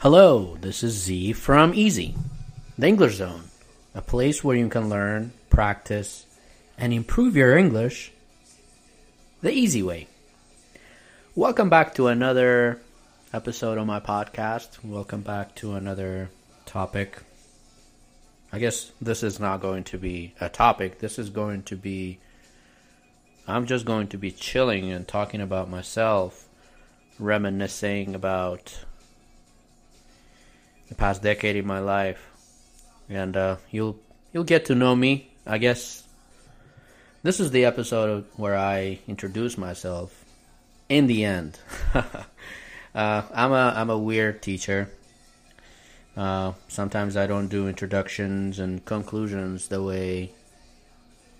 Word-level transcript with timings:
Hello, 0.00 0.56
this 0.62 0.82
is 0.82 0.94
Z 0.94 1.34
from 1.34 1.74
Easy, 1.74 2.14
the 2.78 2.86
English 2.86 3.16
Zone, 3.16 3.50
a 3.94 4.00
place 4.00 4.42
where 4.42 4.56
you 4.56 4.66
can 4.70 4.88
learn, 4.88 5.34
practice, 5.50 6.24
and 6.78 6.94
improve 6.94 7.36
your 7.36 7.54
English 7.58 8.10
the 9.42 9.52
easy 9.52 9.82
way. 9.82 10.08
Welcome 11.34 11.68
back 11.68 11.96
to 11.96 12.06
another 12.06 12.80
episode 13.34 13.76
of 13.76 13.86
my 13.86 14.00
podcast. 14.00 14.82
Welcome 14.82 15.20
back 15.20 15.54
to 15.56 15.74
another 15.74 16.30
topic. 16.64 17.18
I 18.50 18.58
guess 18.58 18.92
this 19.02 19.22
is 19.22 19.38
not 19.38 19.60
going 19.60 19.84
to 19.84 19.98
be 19.98 20.32
a 20.40 20.48
topic. 20.48 21.00
This 21.00 21.18
is 21.18 21.28
going 21.28 21.64
to 21.64 21.76
be. 21.76 22.20
I'm 23.46 23.66
just 23.66 23.84
going 23.84 24.08
to 24.08 24.16
be 24.16 24.30
chilling 24.30 24.90
and 24.90 25.06
talking 25.06 25.42
about 25.42 25.68
myself, 25.68 26.48
reminiscing 27.18 28.14
about 28.14 28.86
the 30.90 30.94
past 30.94 31.22
decade 31.22 31.56
in 31.56 31.66
my 31.66 31.78
life, 31.78 32.20
and 33.08 33.34
uh, 33.34 33.56
you'll 33.70 33.98
you'll 34.34 34.44
get 34.44 34.66
to 34.66 34.74
know 34.74 34.94
me. 34.94 35.30
I 35.46 35.56
guess 35.56 36.04
this 37.22 37.40
is 37.40 37.50
the 37.50 37.64
episode 37.64 38.26
where 38.36 38.56
I 38.56 38.98
introduce 39.08 39.56
myself. 39.56 40.24
In 40.90 41.06
the 41.06 41.24
end, 41.24 41.58
uh, 41.94 42.12
I'm 42.94 43.52
a 43.52 43.72
I'm 43.74 43.88
a 43.88 43.98
weird 43.98 44.42
teacher. 44.42 44.90
Uh, 46.16 46.52
sometimes 46.66 47.16
I 47.16 47.26
don't 47.26 47.48
do 47.48 47.68
introductions 47.68 48.58
and 48.58 48.84
conclusions 48.84 49.68
the 49.68 49.80
way, 49.80 50.32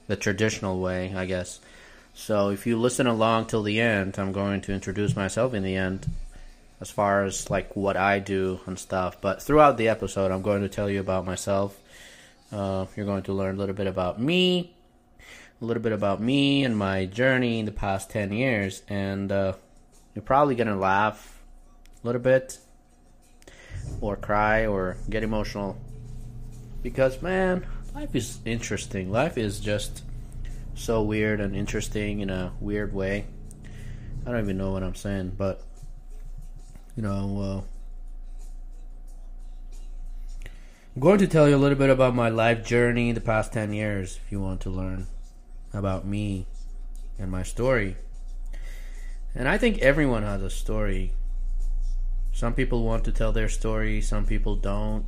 the 0.07 0.17
traditional 0.17 0.81
way, 0.81 1.13
I 1.15 1.27
guess. 1.27 1.61
So 2.15 2.51
if 2.51 2.67
you 2.67 2.79
listen 2.79 3.09
along 3.09 3.47
till 3.47 3.65
the 3.65 3.81
end, 3.81 4.19
I'm 4.19 4.31
going 4.31 4.61
to 4.63 4.73
introduce 4.73 5.17
myself 5.17 5.53
in 5.53 5.65
the 5.65 5.75
end, 5.75 6.09
as 6.81 6.91
far 6.91 7.25
as 7.25 7.51
like 7.51 7.77
what 7.77 7.97
I 7.97 8.19
do 8.19 8.61
and 8.67 8.79
stuff. 8.79 9.21
But 9.21 9.43
throughout 9.43 9.77
the 9.77 9.89
episode, 9.89 10.31
I'm 10.31 10.43
going 10.43 10.63
to 10.63 10.69
tell 10.69 10.89
you 10.89 11.01
about 11.01 11.27
myself. 11.27 11.79
Uh, 12.51 12.87
you're 12.97 13.07
going 13.07 13.23
to 13.25 13.33
learn 13.33 13.57
a 13.57 13.59
little 13.59 13.75
bit 13.75 13.87
about 13.87 14.21
me, 14.21 14.75
a 15.61 15.65
little 15.65 15.83
bit 15.83 15.93
about 15.93 16.21
me 16.21 16.65
and 16.65 16.77
my 16.77 17.07
journey 17.07 17.61
in 17.61 17.67
the 17.67 17.73
past 17.73 18.11
10 18.11 18.33
years. 18.33 18.83
And 18.89 19.31
uh, 19.31 19.53
you're 20.15 20.23
probably 20.23 20.55
going 20.55 20.69
to 20.69 20.77
laugh 20.77 21.41
a 22.03 22.07
little 22.07 22.23
bit, 22.23 22.59
or 24.01 24.17
cry, 24.17 24.67
or 24.67 24.97
get 25.09 25.23
emotional. 25.23 25.77
Because, 26.83 27.21
man, 27.21 27.67
life 27.95 28.15
is 28.15 28.39
interesting. 28.47 29.13
Life 29.13 29.37
is 29.37 29.61
just 29.61 30.03
so 30.75 31.03
weird 31.03 31.41
and 31.41 31.55
interesting 31.55 32.21
in 32.21 32.31
a 32.31 32.53
weird 32.59 32.95
way. 32.95 33.27
I 34.27 34.31
don't 34.31 34.41
even 34.41 34.57
know 34.57 34.73
what 34.73 34.83
I'm 34.83 34.95
saying, 34.95 35.35
but 35.37 35.63
you 37.01 37.09
know, 37.09 37.41
uh, 37.41 37.63
I'm 40.95 41.01
going 41.01 41.19
to 41.21 41.27
tell 41.27 41.49
you 41.49 41.57
a 41.57 41.63
little 41.65 41.79
bit 41.79 41.89
about 41.89 42.15
my 42.15 42.29
life 42.29 42.63
journey 42.63 43.11
the 43.13 43.23
past 43.23 43.55
10 43.55 43.73
years 43.73 44.21
if 44.23 44.31
you 44.31 44.39
want 44.39 44.61
to 44.61 44.71
learn 44.71 45.07
about 45.73 46.05
me 46.05 46.45
and 47.19 47.31
my 47.31 47.43
story. 47.43 47.97
And 49.35 49.49
I 49.49 49.57
think 49.57 49.79
everyone 49.79 50.25
has 50.25 50.43
a 50.43 50.51
story. 50.51 51.13
Some 52.35 52.53
people 52.53 52.85
want 52.85 53.05
to 53.07 53.13
tell 53.13 53.33
their 53.33 53.49
story, 53.49 54.03
some 54.03 54.27
people 54.27 54.55
don't. 54.57 55.07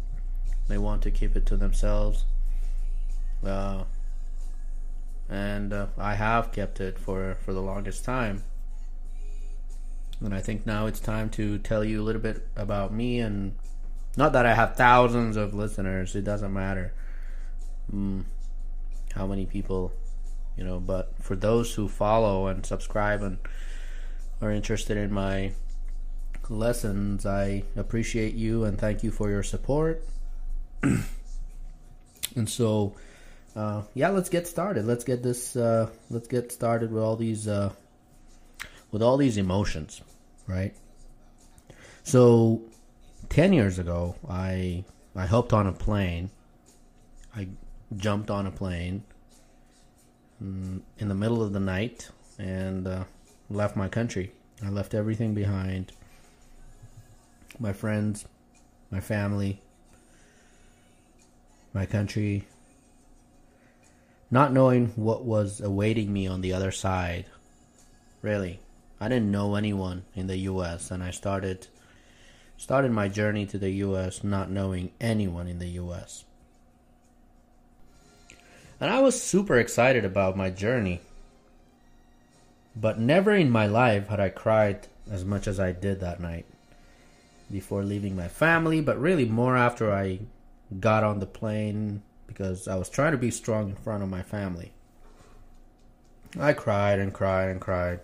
They 0.68 0.78
want 0.78 1.02
to 1.02 1.10
keep 1.10 1.36
it 1.36 1.44
to 1.44 1.58
themselves. 1.58 2.24
Uh, 3.44 3.84
and 5.28 5.74
uh, 5.74 5.88
I 5.98 6.14
have 6.14 6.52
kept 6.52 6.80
it 6.80 6.98
for, 6.98 7.36
for 7.44 7.52
the 7.52 7.60
longest 7.60 8.02
time. 8.02 8.44
And 10.24 10.34
I 10.34 10.40
think 10.40 10.66
now 10.66 10.86
it's 10.86 11.00
time 11.00 11.30
to 11.30 11.58
tell 11.58 11.84
you 11.84 12.00
a 12.00 12.04
little 12.04 12.20
bit 12.20 12.46
about 12.56 12.92
me 12.92 13.20
and 13.20 13.56
not 14.16 14.32
that 14.34 14.46
I 14.46 14.54
have 14.54 14.76
thousands 14.76 15.36
of 15.36 15.54
listeners, 15.54 16.14
it 16.14 16.22
doesn't 16.22 16.52
matter 16.52 16.92
mm, 17.92 18.24
how 19.14 19.26
many 19.26 19.46
people, 19.46 19.92
you 20.56 20.64
know, 20.64 20.80
but 20.80 21.14
for 21.20 21.34
those 21.34 21.74
who 21.74 21.88
follow 21.88 22.46
and 22.46 22.64
subscribe 22.64 23.22
and 23.22 23.38
are 24.40 24.50
interested 24.50 24.96
in 24.96 25.12
my 25.12 25.52
lessons, 26.48 27.24
I 27.24 27.64
appreciate 27.76 28.34
you 28.34 28.64
and 28.64 28.78
thank 28.78 29.02
you 29.02 29.10
for 29.10 29.30
your 29.30 29.42
support. 29.42 30.04
and 30.82 31.04
so, 32.46 32.94
uh, 33.56 33.82
yeah, 33.94 34.10
let's 34.10 34.28
get 34.28 34.46
started. 34.46 34.84
Let's 34.84 35.04
get 35.04 35.22
this. 35.22 35.56
Uh, 35.56 35.88
let's 36.10 36.26
get 36.26 36.52
started 36.52 36.90
with 36.90 37.02
all 37.02 37.16
these. 37.16 37.46
Uh, 37.46 37.72
with 38.90 39.02
all 39.02 39.16
these 39.16 39.38
emotions, 39.38 40.02
right? 40.46 40.74
So, 42.02 42.62
ten 43.28 43.52
years 43.52 43.78
ago, 43.78 44.16
I 44.28 44.84
I 45.14 45.26
hopped 45.26 45.52
on 45.52 45.66
a 45.66 45.72
plane. 45.72 46.30
I 47.34 47.48
jumped 47.96 48.30
on 48.30 48.46
a 48.46 48.50
plane 48.50 49.04
mm, 50.42 50.80
in 50.98 51.08
the 51.08 51.14
middle 51.14 51.42
of 51.42 51.52
the 51.52 51.60
night 51.60 52.10
and 52.38 52.86
uh, 52.86 53.04
left 53.50 53.76
my 53.76 53.88
country. 53.88 54.32
I 54.64 54.68
left 54.70 54.94
everything 54.94 55.34
behind. 55.34 55.92
My 57.58 57.72
friends, 57.72 58.24
my 58.90 59.00
family, 59.00 59.60
my 61.74 61.86
country, 61.86 62.46
not 64.30 64.52
knowing 64.52 64.88
what 64.96 65.24
was 65.24 65.60
awaiting 65.60 66.12
me 66.12 66.26
on 66.26 66.40
the 66.40 66.52
other 66.52 66.70
side. 66.70 67.26
Really, 68.22 68.60
I 69.02 69.08
didn't 69.08 69.32
know 69.32 69.56
anyone 69.56 70.04
in 70.14 70.28
the 70.28 70.36
U.S. 70.36 70.92
and 70.92 71.02
I 71.02 71.10
started 71.10 71.66
started 72.56 72.92
my 72.92 73.08
journey 73.08 73.44
to 73.46 73.58
the 73.58 73.70
U.S. 73.70 74.22
not 74.22 74.48
knowing 74.48 74.92
anyone 75.00 75.48
in 75.48 75.58
the 75.58 75.70
U.S. 75.70 76.22
And 78.78 78.88
I 78.88 79.00
was 79.00 79.20
super 79.20 79.58
excited 79.58 80.04
about 80.04 80.36
my 80.36 80.50
journey. 80.50 81.00
But 82.76 83.00
never 83.00 83.32
in 83.32 83.50
my 83.50 83.66
life 83.66 84.06
had 84.06 84.20
I 84.20 84.28
cried 84.28 84.86
as 85.10 85.24
much 85.24 85.48
as 85.48 85.58
I 85.58 85.72
did 85.72 85.98
that 85.98 86.20
night 86.20 86.46
before 87.50 87.82
leaving 87.82 88.14
my 88.14 88.28
family, 88.28 88.80
but 88.80 89.00
really 89.00 89.24
more 89.24 89.56
after 89.56 89.92
I 89.92 90.20
got 90.78 91.02
on 91.02 91.18
the 91.18 91.26
plane 91.26 92.02
because 92.28 92.68
I 92.68 92.76
was 92.76 92.88
trying 92.88 93.10
to 93.10 93.18
be 93.18 93.32
strong 93.32 93.70
in 93.70 93.74
front 93.74 94.04
of 94.04 94.08
my 94.08 94.22
family. 94.22 94.70
I 96.38 96.52
cried 96.52 97.00
and 97.00 97.12
cried 97.12 97.48
and 97.48 97.60
cried. 97.60 97.98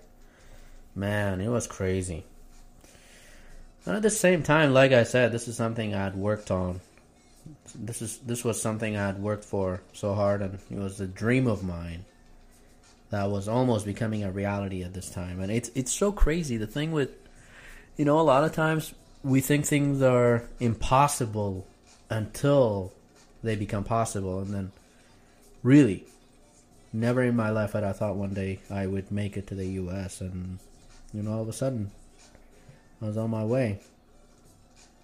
Man, 0.98 1.40
it 1.40 1.48
was 1.48 1.68
crazy. 1.68 2.24
And 3.86 3.94
at 3.94 4.02
the 4.02 4.10
same 4.10 4.42
time, 4.42 4.74
like 4.74 4.90
I 4.90 5.04
said, 5.04 5.30
this 5.30 5.46
is 5.46 5.56
something 5.56 5.94
I'd 5.94 6.16
worked 6.16 6.50
on. 6.50 6.80
This 7.72 8.02
is 8.02 8.18
this 8.18 8.44
was 8.44 8.60
something 8.60 8.96
I'd 8.96 9.20
worked 9.20 9.44
for 9.44 9.80
so 9.92 10.14
hard, 10.14 10.42
and 10.42 10.58
it 10.68 10.76
was 10.76 11.00
a 11.00 11.06
dream 11.06 11.46
of 11.46 11.62
mine 11.62 12.04
that 13.10 13.30
was 13.30 13.46
almost 13.46 13.86
becoming 13.86 14.24
a 14.24 14.32
reality 14.32 14.82
at 14.82 14.92
this 14.92 15.08
time. 15.08 15.40
And 15.40 15.52
it's 15.52 15.70
it's 15.76 15.92
so 15.92 16.10
crazy. 16.10 16.56
The 16.56 16.66
thing 16.66 16.90
with, 16.90 17.10
you 17.96 18.04
know, 18.04 18.18
a 18.18 18.22
lot 18.22 18.42
of 18.42 18.52
times 18.52 18.92
we 19.22 19.40
think 19.40 19.66
things 19.66 20.02
are 20.02 20.48
impossible 20.58 21.64
until 22.10 22.92
they 23.44 23.54
become 23.54 23.84
possible, 23.84 24.40
and 24.40 24.52
then 24.52 24.72
really, 25.62 26.06
never 26.92 27.22
in 27.22 27.36
my 27.36 27.50
life 27.50 27.74
had 27.74 27.84
I 27.84 27.92
thought 27.92 28.16
one 28.16 28.34
day 28.34 28.58
I 28.68 28.88
would 28.88 29.12
make 29.12 29.36
it 29.36 29.46
to 29.46 29.54
the 29.54 29.66
U.S. 29.66 30.20
and 30.20 30.58
you 31.12 31.22
know 31.22 31.32
all 31.32 31.42
of 31.42 31.48
a 31.48 31.52
sudden 31.52 31.90
I 33.00 33.06
was 33.06 33.16
on 33.16 33.30
my 33.30 33.44
way. 33.44 33.80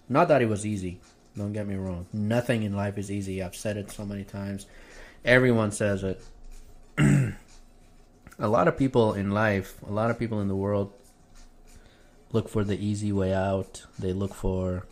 Not 0.09 0.27
that 0.27 0.41
it 0.41 0.49
was 0.49 0.65
easy. 0.65 0.99
Don't 1.37 1.53
get 1.53 1.67
me 1.67 1.75
wrong. 1.75 2.05
Nothing 2.13 2.63
in 2.63 2.75
life 2.75 2.97
is 2.97 3.11
easy. 3.11 3.41
I've 3.41 3.55
said 3.55 3.77
it 3.77 3.91
so 3.91 4.05
many 4.05 4.23
times. 4.23 4.65
Everyone 5.23 5.71
says 5.71 6.03
it. 6.03 6.23
a 6.97 8.47
lot 8.47 8.67
of 8.67 8.77
people 8.77 9.13
in 9.13 9.31
life, 9.31 9.75
a 9.87 9.91
lot 9.91 10.11
of 10.11 10.19
people 10.19 10.41
in 10.41 10.47
the 10.47 10.55
world 10.55 10.93
look 12.31 12.49
for 12.49 12.63
the 12.63 12.77
easy 12.77 13.11
way 13.11 13.33
out. 13.33 13.85
They 13.97 14.13
look 14.13 14.33
for 14.33 14.85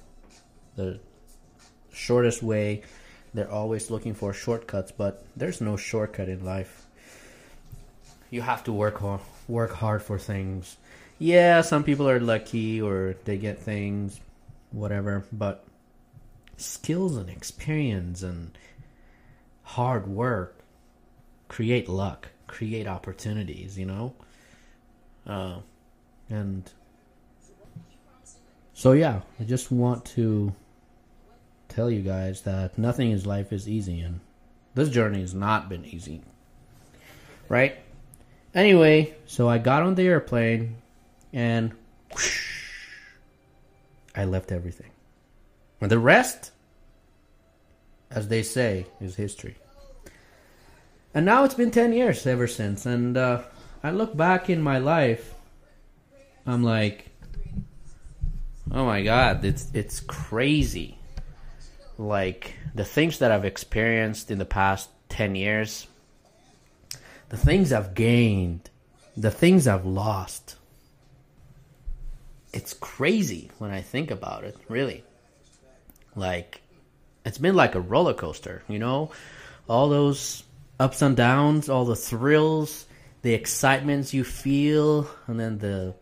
the 0.76 1.00
shortest 1.94 2.42
way. 2.42 2.84
They're 3.34 3.52
always 3.52 3.90
looking 3.90 4.14
for 4.14 4.34
shortcuts, 4.34 4.92
but 4.92 5.26
there's 5.36 5.62
no 5.62 5.78
shortcut 5.78 6.30
in 6.30 6.44
life. 6.44 6.86
You 8.30 8.42
have 8.42 8.64
to 8.66 8.74
work 8.74 9.00
hard, 9.00 9.22
work 9.48 9.74
hard 9.74 10.02
for 10.02 10.18
things 10.18 10.78
yeah, 11.24 11.62
some 11.62 11.86
people 11.86 12.10
are 12.10 12.20
lucky 12.20 12.82
or 12.82 13.16
they 13.24 13.38
get 13.38 13.58
things, 13.58 14.20
whatever, 14.72 15.24
but 15.32 15.64
skills 16.58 17.16
and 17.16 17.30
experience 17.30 18.24
and 18.24 18.52
hard 19.64 20.06
work 20.06 20.60
create 21.48 21.88
luck, 21.88 22.28
create 22.46 22.88
opportunities, 22.88 23.80
you 23.80 23.86
know? 23.86 24.14
Uh, 25.26 25.60
and 26.30 26.70
so, 28.74 28.92
yeah, 28.92 29.22
I 29.40 29.46
just 29.46 29.72
want 29.72 30.04
to 30.18 30.54
tell 31.70 31.90
you 31.90 32.02
guys 32.02 32.42
that 32.42 32.78
nothing 32.78 33.12
in 33.12 33.24
life 33.24 33.54
is 33.54 33.70
easy, 33.70 34.02
and 34.02 34.20
this 34.76 34.90
journey 34.90 35.22
has 35.22 35.34
not 35.34 35.70
been 35.70 35.86
easy. 35.86 36.22
Right? 37.48 37.78
Anyway, 38.54 39.16
so 39.26 39.48
I 39.48 39.58
got 39.58 39.84
on 39.84 39.96
the 39.96 40.04
airplane, 40.04 40.76
and 41.34 41.74
whoosh, 42.12 42.40
I 44.16 44.26
left 44.26 44.52
everything. 44.52 44.92
And 45.82 45.92
the 45.92 46.00
rest, 46.00 46.52
as 48.10 48.28
they 48.28 48.44
say, 48.44 48.86
is 49.02 49.16
history. 49.16 49.58
And 51.14 51.26
now 51.26 51.44
it's 51.44 51.56
been 51.56 51.72
10 51.72 51.94
years 51.94 52.26
ever 52.26 52.48
since. 52.48 52.86
And 52.86 53.18
uh, 53.18 53.42
I 53.84 53.92
look 53.92 54.16
back 54.16 54.50
in 54.50 54.62
my 54.62 54.78
life, 54.78 55.34
I'm 56.46 56.64
like, 56.64 57.10
oh 58.72 58.86
my 58.86 59.04
God, 59.04 59.44
it's, 59.44 59.70
it's 59.74 60.00
crazy. 60.00 60.98
Like, 61.98 62.56
the 62.74 62.86
things 62.86 63.20
that 63.20 63.32
I've 63.32 63.46
experienced 63.46 64.32
in 64.32 64.40
the 64.40 64.46
past 64.46 64.90
10 65.10 65.36
years, 65.36 65.88
the 67.30 67.38
things 67.38 67.72
I've 67.72 67.94
gained, 67.94 68.70
the 69.16 69.32
things 69.32 69.68
I've 69.68 69.86
lost. 69.86 70.56
It's 72.54 72.74
crazy 72.74 73.50
when 73.58 73.72
I 73.72 73.82
think 73.82 74.12
about 74.12 74.44
it, 74.44 74.56
really. 74.70 75.04
Like, 76.16 76.62
it's 77.26 77.40
been 77.40 77.56
like 77.56 77.76
a 77.76 77.82
roller 77.82 78.14
coaster, 78.14 78.64
you 78.68 78.80
know? 78.80 79.12
All 79.68 79.90
those 79.90 80.44
ups 80.80 81.02
and 81.02 81.18
downs, 81.18 81.70
all 81.70 81.86
the 81.86 81.96
thrills, 81.96 82.86
the 83.24 83.34
excitements 83.34 84.14
you 84.14 84.24
feel, 84.24 85.10
and 85.28 85.40
then 85.40 85.58
the 85.58 85.96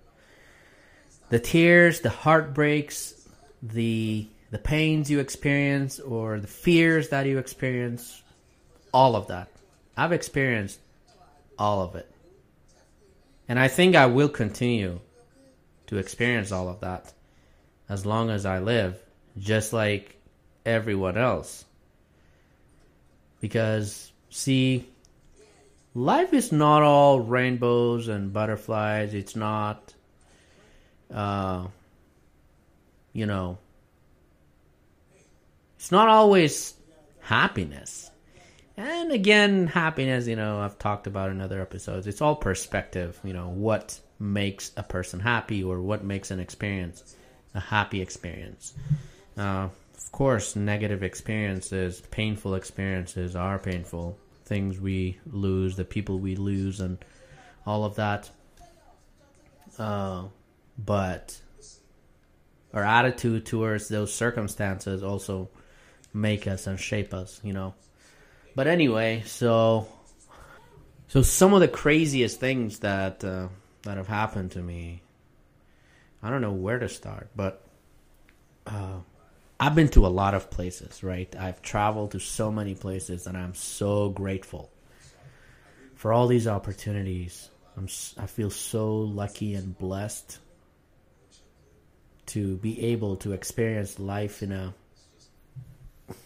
the 1.30 1.40
tears, 1.40 2.02
the 2.02 2.10
heartbreaks, 2.10 3.14
the 3.64 4.28
the 4.50 4.60
pains 4.60 5.10
you 5.10 5.20
experience 5.20 6.00
or 6.00 6.40
the 6.40 6.48
fears 6.48 7.10
that 7.10 7.26
you 7.26 7.38
experience, 7.38 8.22
all 8.94 9.16
of 9.16 9.28
that. 9.28 9.50
I've 9.96 10.12
experienced 10.12 10.80
all 11.58 11.82
of 11.82 11.96
it. 11.96 12.10
And 13.48 13.60
I 13.60 13.68
think 13.68 13.96
I 13.96 14.08
will 14.08 14.30
continue 14.30 15.00
to 15.92 15.98
experience 15.98 16.54
all 16.54 16.70
of 16.70 16.80
that 16.80 17.12
as 17.90 18.06
long 18.06 18.30
as 18.30 18.46
I 18.46 18.60
live, 18.60 18.98
just 19.38 19.74
like 19.74 20.16
everyone 20.66 21.18
else. 21.18 21.66
Because, 23.42 24.10
see, 24.30 24.88
life 25.94 26.34
is 26.34 26.54
not 26.54 26.82
all 26.82 27.20
rainbows 27.20 28.08
and 28.08 28.32
butterflies. 28.32 29.14
It's 29.14 29.36
not, 29.36 29.94
uh, 31.14 31.68
you 33.12 33.26
know, 33.26 33.58
it's 35.76 35.92
not 35.92 36.08
always 36.08 36.74
happiness. 37.20 38.10
And 38.78 39.12
again, 39.12 39.68
happiness, 39.68 40.26
you 40.26 40.38
know, 40.38 40.62
I've 40.62 40.80
talked 40.80 41.06
about 41.06 41.32
in 41.32 41.42
other 41.42 41.62
episodes. 41.62 42.08
It's 42.08 42.22
all 42.22 42.38
perspective, 42.38 43.20
you 43.26 43.34
know, 43.34 43.50
what 43.50 44.00
makes 44.22 44.72
a 44.78 44.84
person 44.84 45.20
happy 45.20 45.64
or 45.64 45.82
what 45.82 46.04
makes 46.04 46.32
an 46.32 46.40
experience 46.40 47.16
a 47.54 47.60
happy 47.60 48.02
experience. 48.02 48.74
Uh, 49.38 49.68
of 49.94 50.12
course, 50.12 50.56
negative 50.56 51.04
experiences, 51.04 52.02
painful 52.12 52.56
experiences 52.56 53.36
are 53.36 53.60
painful. 53.60 54.18
Things 54.46 54.80
we 54.80 55.20
lose, 55.26 55.76
the 55.76 55.86
people 55.86 56.20
we 56.20 56.36
lose, 56.36 56.80
and 56.80 56.98
all 57.66 57.84
of 57.84 57.96
that. 57.96 58.30
Uh, 59.78 60.26
but 60.78 61.40
our 62.74 62.84
attitude 62.84 63.46
towards 63.46 63.88
those 63.88 64.14
circumstances 64.14 65.04
also 65.04 65.50
make 66.14 66.48
us 66.48 66.68
and 66.68 66.80
shape 66.80 67.14
us, 67.14 67.40
you 67.44 67.54
know. 67.54 67.74
But 68.56 68.68
anyway, 68.68 69.24
so 69.26 69.88
so 71.08 71.22
some 71.22 71.54
of 71.54 71.62
the 71.62 71.68
craziest 71.68 72.40
things 72.40 72.80
that 72.80 73.24
uh, 73.24 73.48
that 73.84 73.98
have 73.98 74.08
happened 74.08 74.52
to 74.52 74.62
me. 74.62 75.02
I 76.24 76.30
don't 76.30 76.42
know 76.42 76.52
where 76.52 76.80
to 76.80 76.88
start, 76.88 77.30
but 77.36 77.64
uh, 78.68 79.00
I've 79.60 79.76
been 79.76 79.90
to 79.90 80.06
a 80.06 80.10
lot 80.10 80.34
of 80.34 80.50
places, 80.50 81.04
right? 81.04 81.34
I've 81.36 81.62
traveled 81.62 82.12
to 82.12 82.20
so 82.20 82.52
many 82.52 82.76
places, 82.76 83.28
and 83.28 83.38
I'm 83.38 83.56
so 83.56 84.10
grateful 84.10 84.72
for 85.96 86.14
all 86.14 86.28
these 86.28 86.48
opportunities. 86.48 87.50
I'm 87.78 87.88
I 88.18 88.26
feel 88.26 88.50
so 88.50 88.98
lucky 88.98 89.56
and 89.56 89.78
blessed 89.78 90.40
to 92.28 92.58
be 92.58 92.88
able 92.88 93.18
to 93.18 93.34
experience 93.34 94.00
life 94.00 94.42
in 94.44 94.52
a 94.52 94.74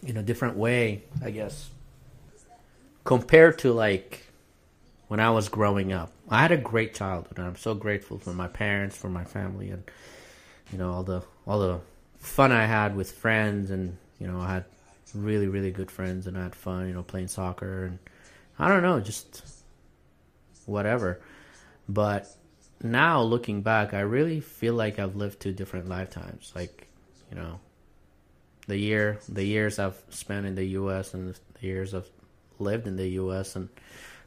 in 0.03 0.17
a 0.17 0.23
different 0.23 0.57
way, 0.57 1.03
I 1.23 1.31
guess. 1.31 1.69
Compared 3.03 3.59
to 3.59 3.73
like 3.73 4.24
when 5.07 5.19
I 5.19 5.29
was 5.29 5.49
growing 5.49 5.93
up. 5.93 6.11
I 6.29 6.41
had 6.41 6.51
a 6.51 6.57
great 6.57 6.93
childhood 6.93 7.37
and 7.37 7.47
I'm 7.47 7.55
so 7.55 7.73
grateful 7.73 8.17
for 8.17 8.33
my 8.33 8.47
parents, 8.47 8.97
for 8.97 9.09
my 9.09 9.23
family 9.23 9.69
and 9.69 9.83
you 10.71 10.77
know 10.77 10.91
all 10.91 11.03
the 11.03 11.23
all 11.45 11.59
the 11.59 11.79
fun 12.17 12.51
I 12.51 12.65
had 12.65 12.95
with 12.95 13.11
friends 13.11 13.69
and 13.69 13.97
you 14.19 14.27
know 14.27 14.39
I 14.41 14.53
had 14.53 14.65
really 15.13 15.47
really 15.47 15.71
good 15.71 15.91
friends 15.91 16.27
and 16.27 16.37
I 16.37 16.43
had 16.43 16.55
fun, 16.55 16.87
you 16.87 16.93
know, 16.93 17.03
playing 17.03 17.27
soccer 17.27 17.85
and 17.85 17.99
I 18.57 18.67
don't 18.69 18.83
know, 18.83 18.99
just 18.99 19.45
whatever. 20.65 21.21
But 21.87 22.27
now 22.81 23.21
looking 23.21 23.61
back, 23.61 23.93
I 23.93 24.01
really 24.01 24.39
feel 24.39 24.73
like 24.73 24.99
I've 24.99 25.15
lived 25.15 25.39
two 25.39 25.53
different 25.53 25.87
lifetimes. 25.87 26.51
Like, 26.55 26.87
you 27.29 27.35
know, 27.35 27.59
the 28.67 28.77
year 28.77 29.19
the 29.29 29.43
years 29.43 29.79
I've 29.79 30.01
spent 30.09 30.45
in 30.45 30.55
the 30.55 30.65
U.S. 30.65 31.13
and 31.13 31.33
the 31.59 31.67
years 31.67 31.93
I've 31.93 32.09
lived 32.59 32.87
in 32.87 32.95
the 32.95 33.07
U.S. 33.09 33.55
and 33.55 33.69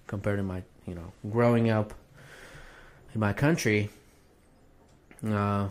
compared 0.08 0.38
to 0.38 0.42
my 0.42 0.62
you 0.86 0.94
know 0.94 1.12
growing 1.30 1.70
up 1.70 1.94
in 3.14 3.20
my 3.20 3.32
country, 3.32 3.88
uh, 5.24 5.68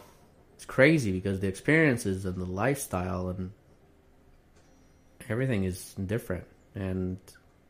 it's 0.55 0.65
crazy 0.65 1.11
because 1.11 1.41
the 1.41 1.47
experiences 1.47 2.25
and 2.25 2.37
the 2.37 2.45
lifestyle 2.45 3.29
and 3.29 3.51
everything 5.29 5.65
is 5.65 5.93
different 5.93 6.45
and 6.73 7.17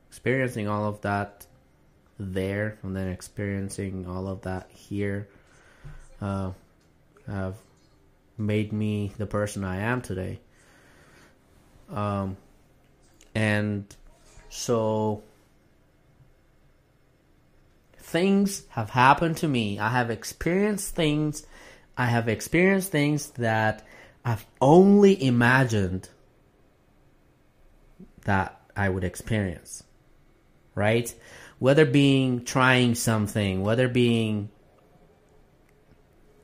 experiencing 0.10 0.68
all 0.68 0.86
of 0.86 1.02
that 1.02 1.46
there 2.20 2.78
and 2.84 2.96
then 2.96 3.08
experiencing 3.10 4.08
all 4.08 4.28
of 4.28 4.42
that 4.42 4.70
here 4.72 5.28
uh, 6.22 6.52
have 7.28 7.56
made 8.38 8.72
me 8.72 9.12
the 9.18 9.26
person 9.26 9.64
I 9.64 9.78
am 9.78 10.02
today. 10.02 10.40
Um, 11.90 12.38
and 13.36 13.86
so 14.50 15.24
things 18.08 18.64
have 18.70 18.90
happened 18.90 19.38
to 19.38 19.48
me. 19.48 19.80
I 19.80 19.90
have 19.90 20.10
experienced 20.10 20.96
things. 20.96 21.46
I 21.98 22.06
have 22.06 22.28
experienced 22.28 22.92
things 22.92 23.32
that 23.32 23.86
I've 24.26 24.46
only 24.60 25.22
imagined 25.24 26.10
that 28.26 28.60
I 28.76 28.90
would 28.90 29.04
experience. 29.04 29.84
Right? 30.76 31.14
Whether 31.60 31.86
being 31.86 32.44
trying 32.46 32.96
something, 32.96 33.62
whether 33.62 33.88
being 33.88 34.50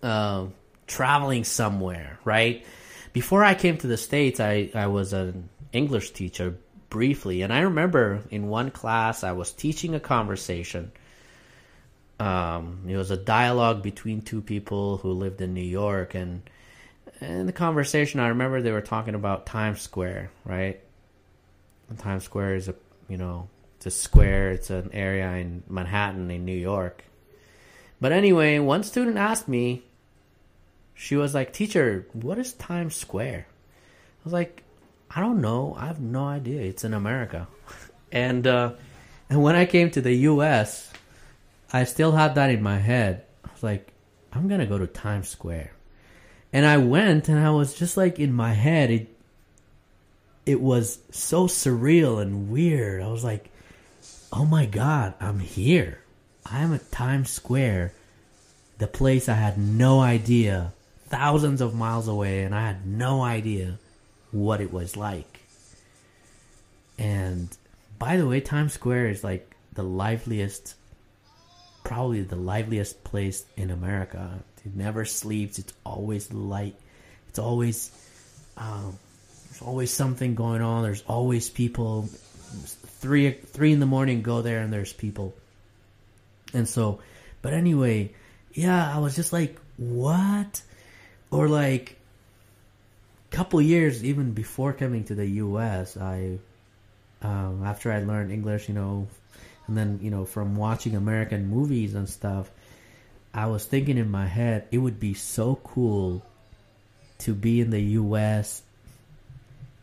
uh, 0.02 0.48
traveling 0.88 1.44
somewhere, 1.44 2.20
right? 2.24 2.66
before 3.14 3.44
I 3.44 3.54
came 3.54 3.78
to 3.78 3.88
the 3.88 3.96
States, 3.96 4.40
I, 4.40 4.72
I 4.74 4.88
was 4.88 5.14
an 5.14 5.50
English 5.72 6.12
teacher 6.12 6.58
briefly. 6.90 7.44
And 7.44 7.54
I 7.54 7.60
remember 7.62 8.24
in 8.32 8.48
one 8.48 8.72
class, 8.72 9.24
I 9.24 9.32
was 9.32 9.54
teaching 9.54 9.94
a 9.96 10.00
conversation. 10.00 10.92
Um, 12.24 12.86
it 12.88 12.96
was 12.96 13.12
a 13.12 13.18
dialogue 13.18 13.84
between 13.84 14.22
two 14.22 14.42
people 14.42 14.96
who 14.98 15.12
lived 15.12 15.42
in 15.42 15.54
New 15.54 15.60
York. 15.60 16.16
And 16.16 16.50
in 17.20 17.48
the 17.48 17.52
conversation, 17.52 18.22
I 18.22 18.30
remember 18.30 18.62
they 18.62 18.72
were 18.72 18.80
talking 18.80 19.14
about 19.14 19.46
Times 19.46 19.82
Square, 19.82 20.32
right? 20.46 20.80
And 21.90 22.00
Times 22.00 22.24
Square 22.24 22.56
is 22.56 22.70
a, 22.70 22.76
you 23.10 23.18
know, 23.18 23.50
it's 23.76 23.88
a 23.88 23.92
square, 23.92 24.52
it's 24.52 24.70
an 24.70 24.92
area 24.94 25.30
in 25.34 25.64
Manhattan, 25.68 26.32
in 26.32 26.46
New 26.46 26.58
York. 26.58 27.04
But 28.00 28.14
anyway, 28.14 28.58
one 28.60 28.84
student 28.84 29.18
asked 29.18 29.50
me, 29.50 29.84
she 30.94 31.18
was 31.18 31.34
like, 31.34 31.52
"Teacher, 31.52 32.08
what 32.14 32.38
is 32.38 32.54
Times 32.54 32.96
Square?" 32.96 33.48
I 33.50 34.24
was 34.24 34.32
like, 34.32 34.64
"I 35.12 35.20
don't 35.20 35.42
know. 35.42 35.76
I 35.78 35.88
have 35.88 36.00
no 36.00 36.26
idea. 36.26 36.62
It's 36.62 36.86
in 36.86 36.94
America." 36.94 37.48
and 38.12 38.48
uh, 38.48 38.74
and 39.30 39.44
when 39.44 39.56
I 39.56 39.66
came 39.66 39.92
to 39.92 40.02
the 40.02 40.14
U.S., 40.32 40.93
I 41.74 41.84
still 41.86 42.12
had 42.12 42.36
that 42.36 42.52
in 42.52 42.62
my 42.62 42.78
head. 42.78 43.26
I 43.44 43.52
was 43.52 43.64
like, 43.64 43.92
"I'm 44.32 44.48
gonna 44.48 44.66
go 44.66 44.78
to 44.78 44.88
Times 44.88 45.28
Square," 45.28 45.72
and 46.54 46.66
I 46.66 46.78
went, 46.78 47.28
and 47.28 47.40
I 47.40 47.50
was 47.50 47.74
just 47.74 47.98
like 47.98 48.20
in 48.20 48.32
my 48.32 48.54
head. 48.54 48.92
It 48.92 49.18
it 50.46 50.62
was 50.62 51.00
so 51.12 51.48
surreal 51.48 52.22
and 52.22 52.50
weird. 52.50 53.02
I 53.02 53.08
was 53.08 53.24
like, 53.24 53.50
"Oh 54.32 54.46
my 54.46 54.66
god, 54.66 55.16
I'm 55.20 55.40
here! 55.40 56.00
I'm 56.46 56.74
at 56.74 56.92
Times 56.92 57.32
Square." 57.32 57.94
the 58.78 58.88
place 58.88 59.30
I 59.30 59.36
had 59.36 59.58
no 59.58 60.02
idea 60.02 60.74
thousands 61.08 61.62
of 61.62 61.76
miles 61.76 62.08
away 62.08 62.44
and 62.44 62.56
I 62.56 62.68
had 62.68 62.86
no 62.86 63.22
idea 63.22 63.78
what 64.32 64.62
it 64.62 64.74
was 64.74 64.98
like. 64.98 65.42
And 66.98 67.56
by 68.00 68.18
the 68.18 68.28
way, 68.28 68.42
Times 68.42 68.74
Square 68.74 69.10
is 69.10 69.24
like 69.24 69.56
the 69.74 69.84
liveliest, 69.84 70.76
probably 71.84 72.22
the 72.22 72.36
liveliest 72.36 73.04
place 73.04 73.46
in 73.58 73.72
America. 73.72 74.40
It 74.66 74.76
never 74.76 75.06
sleeps. 75.06 75.60
It's 75.60 75.74
always 75.86 76.32
light. 76.32 76.76
It's 77.30 77.40
always 77.40 77.92
um, 78.58 78.98
There's 79.50 79.62
always 79.62 79.92
something 79.92 80.36
going 80.36 80.62
on. 80.62 80.84
There's 80.84 81.04
always 81.08 81.50
people. 81.50 82.10
Three 83.02 83.32
three 83.32 83.74
in 83.74 83.80
the 83.80 83.86
morning, 83.86 84.22
go 84.22 84.42
there 84.42 84.62
and 84.62 84.72
there's 84.72 84.94
people. 84.94 85.34
And 86.54 86.68
so, 86.68 87.00
but 87.42 87.54
anyway, 87.54 88.14
yeah, 88.54 88.96
I 88.96 89.00
was 89.00 89.16
just 89.16 89.34
like, 89.34 89.60
what? 89.78 90.62
Or 91.32 91.50
like, 91.50 91.98
couple 93.34 93.60
years 93.60 94.04
even 94.04 94.32
before 94.32 94.74
coming 94.74 95.04
to 95.06 95.16
the 95.16 95.26
U.S., 95.26 95.98
I 95.98 96.38
um, 97.24 97.64
after 97.66 97.92
I 97.92 98.04
learned 98.04 98.32
English, 98.32 98.68
you 98.70 98.76
know, 98.76 99.08
and 99.68 99.78
then 99.78 100.00
you 100.02 100.12
know 100.12 100.26
from 100.26 100.56
watching 100.56 100.96
American 100.96 101.48
movies 101.48 101.96
and 101.96 102.08
stuff, 102.08 102.50
I 103.34 103.48
was 103.48 103.66
thinking 103.66 103.98
in 103.98 104.12
my 104.12 104.28
head 104.28 104.68
it 104.72 104.78
would 104.78 105.00
be 105.00 105.14
so 105.14 105.56
cool 105.64 106.26
to 107.20 107.34
be 107.34 107.62
in 107.62 107.70
the 107.70 107.82
U.S. 107.82 108.62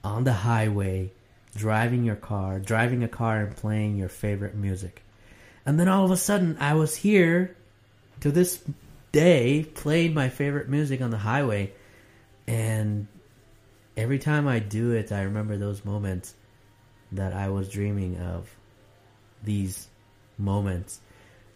on 0.04 0.24
the 0.24 0.32
highway, 0.32 1.10
driving 1.56 2.04
your 2.04 2.16
car, 2.16 2.58
driving 2.58 3.02
a 3.02 3.08
car 3.08 3.40
and 3.40 3.56
playing 3.56 3.96
your 3.96 4.08
favorite 4.08 4.54
music, 4.54 5.02
and 5.64 5.78
then 5.78 5.88
all 5.88 6.04
of 6.04 6.10
a 6.10 6.16
sudden 6.16 6.56
I 6.60 6.74
was 6.74 6.96
here 6.96 7.56
to 8.20 8.30
this 8.30 8.62
day 9.12 9.64
playing 9.74 10.14
my 10.14 10.28
favorite 10.28 10.68
music 10.68 11.00
on 11.00 11.10
the 11.10 11.18
highway, 11.18 11.72
and 12.46 13.06
every 13.96 14.18
time 14.18 14.46
I 14.46 14.58
do 14.58 14.92
it, 14.92 15.12
I 15.12 15.22
remember 15.22 15.56
those 15.56 15.84
moments 15.84 16.34
that 17.12 17.32
I 17.32 17.48
was 17.48 17.68
dreaming 17.68 18.18
of. 18.18 18.48
These 19.44 19.88
moments. 20.38 21.00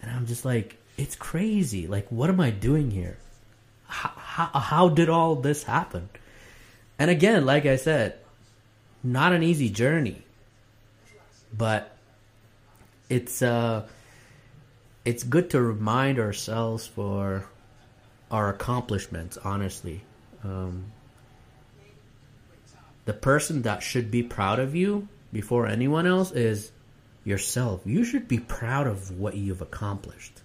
And 0.00 0.10
I'm 0.10 0.26
just 0.26 0.44
like, 0.44 0.76
it's 0.96 1.16
crazy. 1.16 1.86
Like, 1.86 2.10
what 2.10 2.30
am 2.30 2.40
I 2.40 2.50
doing 2.50 2.90
here? 2.90 3.16
How, 3.86 4.12
how, 4.16 4.58
how 4.58 4.88
did 4.88 5.08
all 5.08 5.36
this 5.36 5.64
happen? 5.64 6.08
And 6.98 7.10
again, 7.10 7.44
like 7.44 7.66
I 7.66 7.76
said, 7.76 8.18
not 9.02 9.32
an 9.32 9.42
easy 9.42 9.68
journey. 9.68 10.22
But 11.56 11.94
it's 13.08 13.42
uh 13.42 13.86
it's 15.04 15.22
good 15.22 15.50
to 15.50 15.60
remind 15.60 16.18
ourselves 16.18 16.86
for 16.86 17.46
our 18.30 18.48
accomplishments 18.48 19.36
honestly 19.44 20.00
um, 20.42 20.86
the 23.04 23.12
person 23.12 23.62
that 23.62 23.82
should 23.82 24.10
be 24.10 24.22
proud 24.22 24.58
of 24.58 24.74
you 24.74 25.08
before 25.32 25.66
anyone 25.66 26.06
else 26.06 26.32
is 26.32 26.72
yourself. 27.24 27.82
You 27.84 28.04
should 28.04 28.28
be 28.28 28.38
proud 28.38 28.86
of 28.86 29.18
what 29.18 29.36
you've 29.36 29.62
accomplished, 29.62 30.40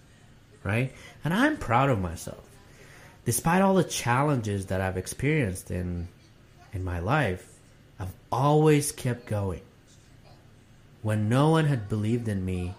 right? 0.64 0.92
And 1.24 1.34
I'm 1.34 1.56
proud 1.56 1.90
of 1.90 2.00
myself. 2.00 2.44
Despite 3.24 3.62
all 3.62 3.74
the 3.74 3.84
challenges 3.84 4.66
that 4.66 4.80
I've 4.80 4.96
experienced 4.96 5.70
in 5.70 6.08
in 6.72 6.84
my 6.84 7.00
life, 7.00 7.46
I've 7.98 8.12
always 8.32 8.92
kept 8.92 9.26
going. 9.26 9.60
When 11.02 11.28
no 11.28 11.50
one 11.50 11.66
had 11.66 11.88
believed 11.88 12.28
in 12.28 12.44
me, 12.44 12.74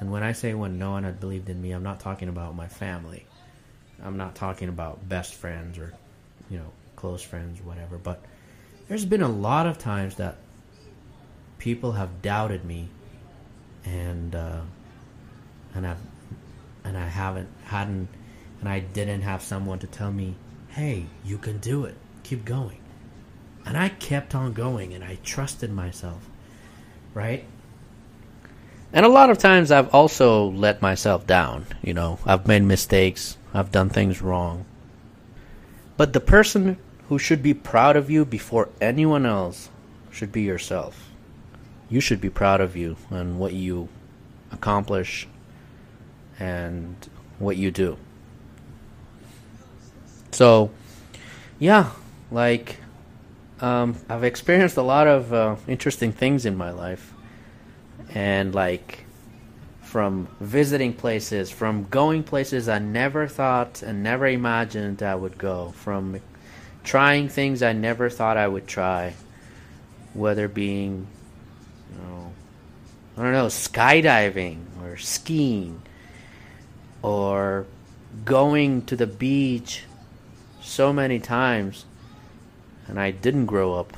and 0.00 0.10
when 0.10 0.22
I 0.22 0.32
say 0.32 0.54
when 0.54 0.78
no 0.78 0.90
one 0.90 1.04
had 1.04 1.20
believed 1.20 1.48
in 1.48 1.60
me, 1.60 1.72
I'm 1.72 1.82
not 1.82 2.00
talking 2.00 2.28
about 2.28 2.54
my 2.54 2.68
family. 2.68 3.24
I'm 4.02 4.16
not 4.16 4.34
talking 4.34 4.68
about 4.68 5.08
best 5.08 5.34
friends 5.34 5.78
or, 5.78 5.94
you 6.50 6.58
know, 6.58 6.72
close 6.96 7.22
friends, 7.22 7.60
whatever, 7.62 7.98
but 7.98 8.20
there's 8.88 9.04
been 9.04 9.22
a 9.22 9.28
lot 9.28 9.66
of 9.66 9.78
times 9.78 10.16
that 10.16 10.36
people 11.58 11.92
have 11.92 12.20
doubted 12.20 12.64
me, 12.64 12.88
and 13.84 14.34
uh, 14.34 14.60
and 15.74 15.86
I've 15.86 15.98
and 16.84 16.96
I 16.96 17.06
haven't 17.06 17.48
hadn't 17.64 18.08
and 18.60 18.68
I 18.68 18.80
didn't 18.80 19.22
have 19.22 19.42
someone 19.42 19.78
to 19.80 19.86
tell 19.86 20.12
me, 20.12 20.34
"Hey, 20.68 21.06
you 21.24 21.38
can 21.38 21.58
do 21.58 21.84
it. 21.84 21.96
Keep 22.22 22.44
going." 22.44 22.78
And 23.64 23.76
I 23.76 23.90
kept 23.90 24.34
on 24.34 24.52
going, 24.52 24.92
and 24.92 25.04
I 25.04 25.18
trusted 25.22 25.70
myself, 25.70 26.28
right? 27.14 27.44
And 28.92 29.06
a 29.06 29.08
lot 29.08 29.30
of 29.30 29.38
times 29.38 29.70
I've 29.70 29.94
also 29.94 30.50
let 30.50 30.82
myself 30.82 31.26
down. 31.26 31.66
You 31.82 31.94
know, 31.94 32.18
I've 32.26 32.46
made 32.46 32.62
mistakes. 32.62 33.38
I've 33.54 33.70
done 33.70 33.88
things 33.88 34.20
wrong. 34.20 34.66
But 35.96 36.12
the 36.12 36.20
person 36.20 36.76
who 37.08 37.18
should 37.18 37.42
be 37.42 37.54
proud 37.54 37.96
of 37.96 38.10
you 38.10 38.24
before 38.24 38.68
anyone 38.80 39.24
else 39.24 39.70
should 40.10 40.32
be 40.32 40.42
yourself. 40.42 41.11
You 41.92 42.00
should 42.00 42.22
be 42.22 42.30
proud 42.30 42.62
of 42.62 42.74
you 42.74 42.96
and 43.10 43.38
what 43.38 43.52
you 43.52 43.90
accomplish 44.50 45.28
and 46.40 46.96
what 47.38 47.58
you 47.58 47.70
do. 47.70 47.98
So, 50.30 50.70
yeah, 51.58 51.90
like 52.30 52.78
um, 53.60 53.94
I've 54.08 54.24
experienced 54.24 54.78
a 54.78 54.82
lot 54.82 55.06
of 55.06 55.34
uh, 55.34 55.56
interesting 55.68 56.12
things 56.12 56.46
in 56.46 56.56
my 56.56 56.70
life, 56.70 57.12
and 58.14 58.54
like 58.54 59.04
from 59.82 60.28
visiting 60.40 60.94
places, 60.94 61.50
from 61.50 61.86
going 61.90 62.22
places 62.22 62.70
I 62.70 62.78
never 62.78 63.28
thought 63.28 63.82
and 63.82 64.02
never 64.02 64.26
imagined 64.26 65.02
I 65.02 65.14
would 65.14 65.36
go, 65.36 65.72
from 65.76 66.18
trying 66.84 67.28
things 67.28 67.62
I 67.62 67.74
never 67.74 68.08
thought 68.08 68.38
I 68.38 68.48
would 68.48 68.66
try, 68.66 69.12
whether 70.14 70.48
being, 70.48 71.06
know, 71.98 72.32
I 73.16 73.22
don't 73.22 73.32
know, 73.32 73.46
skydiving 73.46 74.58
or 74.82 74.96
skiing 74.96 75.82
or 77.02 77.66
going 78.24 78.84
to 78.86 78.96
the 78.96 79.06
beach 79.06 79.84
so 80.60 80.92
many 80.92 81.18
times 81.18 81.84
and 82.86 83.00
I 83.00 83.10
didn't 83.10 83.46
grow 83.46 83.74
up 83.74 83.96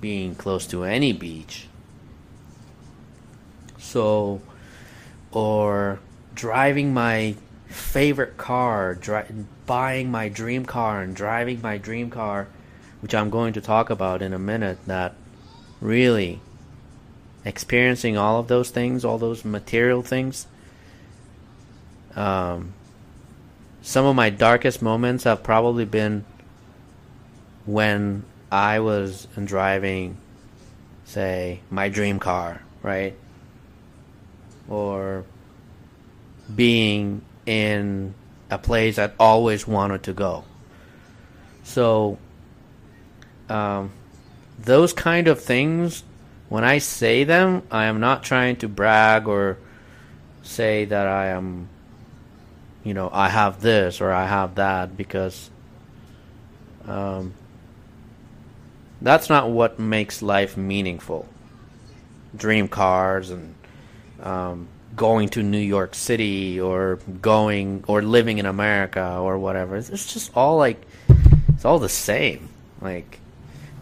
being 0.00 0.34
close 0.34 0.66
to 0.68 0.84
any 0.84 1.12
beach. 1.12 1.66
So, 3.78 4.40
or 5.32 6.00
driving 6.34 6.92
my 6.92 7.34
favorite 7.66 8.36
car, 8.36 8.94
dri- 8.94 9.24
buying 9.66 10.10
my 10.10 10.28
dream 10.28 10.64
car 10.64 11.02
and 11.02 11.14
driving 11.14 11.62
my 11.62 11.78
dream 11.78 12.10
car, 12.10 12.48
which 13.00 13.14
I'm 13.14 13.30
going 13.30 13.52
to 13.54 13.60
talk 13.60 13.90
about 13.90 14.22
in 14.22 14.32
a 14.32 14.38
minute, 14.38 14.78
that 14.86 15.14
really 15.80 16.40
experiencing 17.48 18.18
all 18.18 18.38
of 18.38 18.46
those 18.46 18.68
things, 18.70 19.04
all 19.04 19.16
those 19.18 19.44
material 19.44 20.02
things. 20.02 20.46
Um, 22.14 22.74
some 23.80 24.04
of 24.04 24.14
my 24.14 24.28
darkest 24.28 24.82
moments 24.82 25.24
have 25.24 25.42
probably 25.42 25.86
been 25.86 26.24
when 27.64 28.24
I 28.52 28.80
was 28.80 29.26
driving, 29.44 30.18
say, 31.04 31.60
my 31.70 31.88
dream 31.88 32.18
car, 32.18 32.60
right? 32.82 33.16
Or 34.68 35.24
being 36.54 37.22
in 37.46 38.14
a 38.50 38.58
place 38.58 38.98
I'd 38.98 39.12
always 39.18 39.66
wanted 39.66 40.02
to 40.04 40.12
go. 40.12 40.44
So, 41.64 42.18
um, 43.48 43.92
those 44.58 44.92
kind 44.92 45.28
of 45.28 45.40
things, 45.40 46.02
when 46.48 46.64
I 46.64 46.78
say 46.78 47.24
them, 47.24 47.62
I 47.70 47.86
am 47.86 48.00
not 48.00 48.22
trying 48.22 48.56
to 48.56 48.68
brag 48.68 49.28
or 49.28 49.58
say 50.42 50.86
that 50.86 51.06
I 51.06 51.28
am, 51.28 51.68
you 52.84 52.94
know, 52.94 53.10
I 53.12 53.28
have 53.28 53.60
this 53.60 54.00
or 54.00 54.10
I 54.10 54.26
have 54.26 54.54
that 54.54 54.96
because 54.96 55.50
um, 56.86 57.34
that's 59.02 59.28
not 59.28 59.50
what 59.50 59.78
makes 59.78 60.22
life 60.22 60.56
meaningful. 60.56 61.28
Dream 62.34 62.68
cars 62.68 63.30
and 63.30 63.54
um, 64.22 64.68
going 64.96 65.28
to 65.30 65.42
New 65.42 65.58
York 65.58 65.94
City 65.94 66.60
or 66.60 66.96
going 67.20 67.84
or 67.86 68.00
living 68.00 68.38
in 68.38 68.46
America 68.46 69.18
or 69.18 69.38
whatever. 69.38 69.76
It's, 69.76 69.90
it's 69.90 70.12
just 70.12 70.34
all 70.34 70.56
like 70.56 70.80
it's 71.54 71.64
all 71.64 71.78
the 71.78 71.88
same. 71.88 72.48
Like 72.80 73.20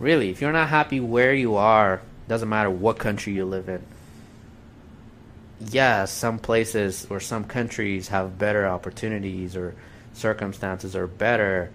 really, 0.00 0.30
if 0.30 0.40
you're 0.40 0.52
not 0.52 0.68
happy 0.68 0.98
where 1.00 1.32
you 1.32 1.56
are, 1.56 2.02
doesn't 2.28 2.48
matter 2.48 2.70
what 2.70 2.98
country 2.98 3.32
you 3.32 3.44
live 3.44 3.68
in. 3.68 3.82
Yeah, 5.60 6.04
some 6.04 6.38
places 6.38 7.06
or 7.08 7.20
some 7.20 7.44
countries 7.44 8.08
have 8.08 8.38
better 8.38 8.66
opportunities 8.66 9.56
or 9.56 9.74
circumstances 10.12 10.96
are 10.96 11.06
better, 11.06 11.70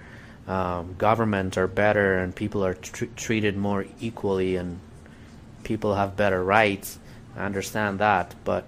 um, 0.47 0.95
governments 0.97 1.57
are 1.57 1.67
better, 1.67 2.17
and 2.17 2.35
people 2.35 2.65
are 2.65 2.73
tr- 2.73 3.05
treated 3.15 3.55
more 3.55 3.85
equally, 3.99 4.55
and 4.55 4.79
people 5.63 5.95
have 5.95 6.17
better 6.17 6.43
rights. 6.43 6.99
I 7.35 7.45
understand 7.45 7.99
that, 7.99 8.35
but 8.43 8.65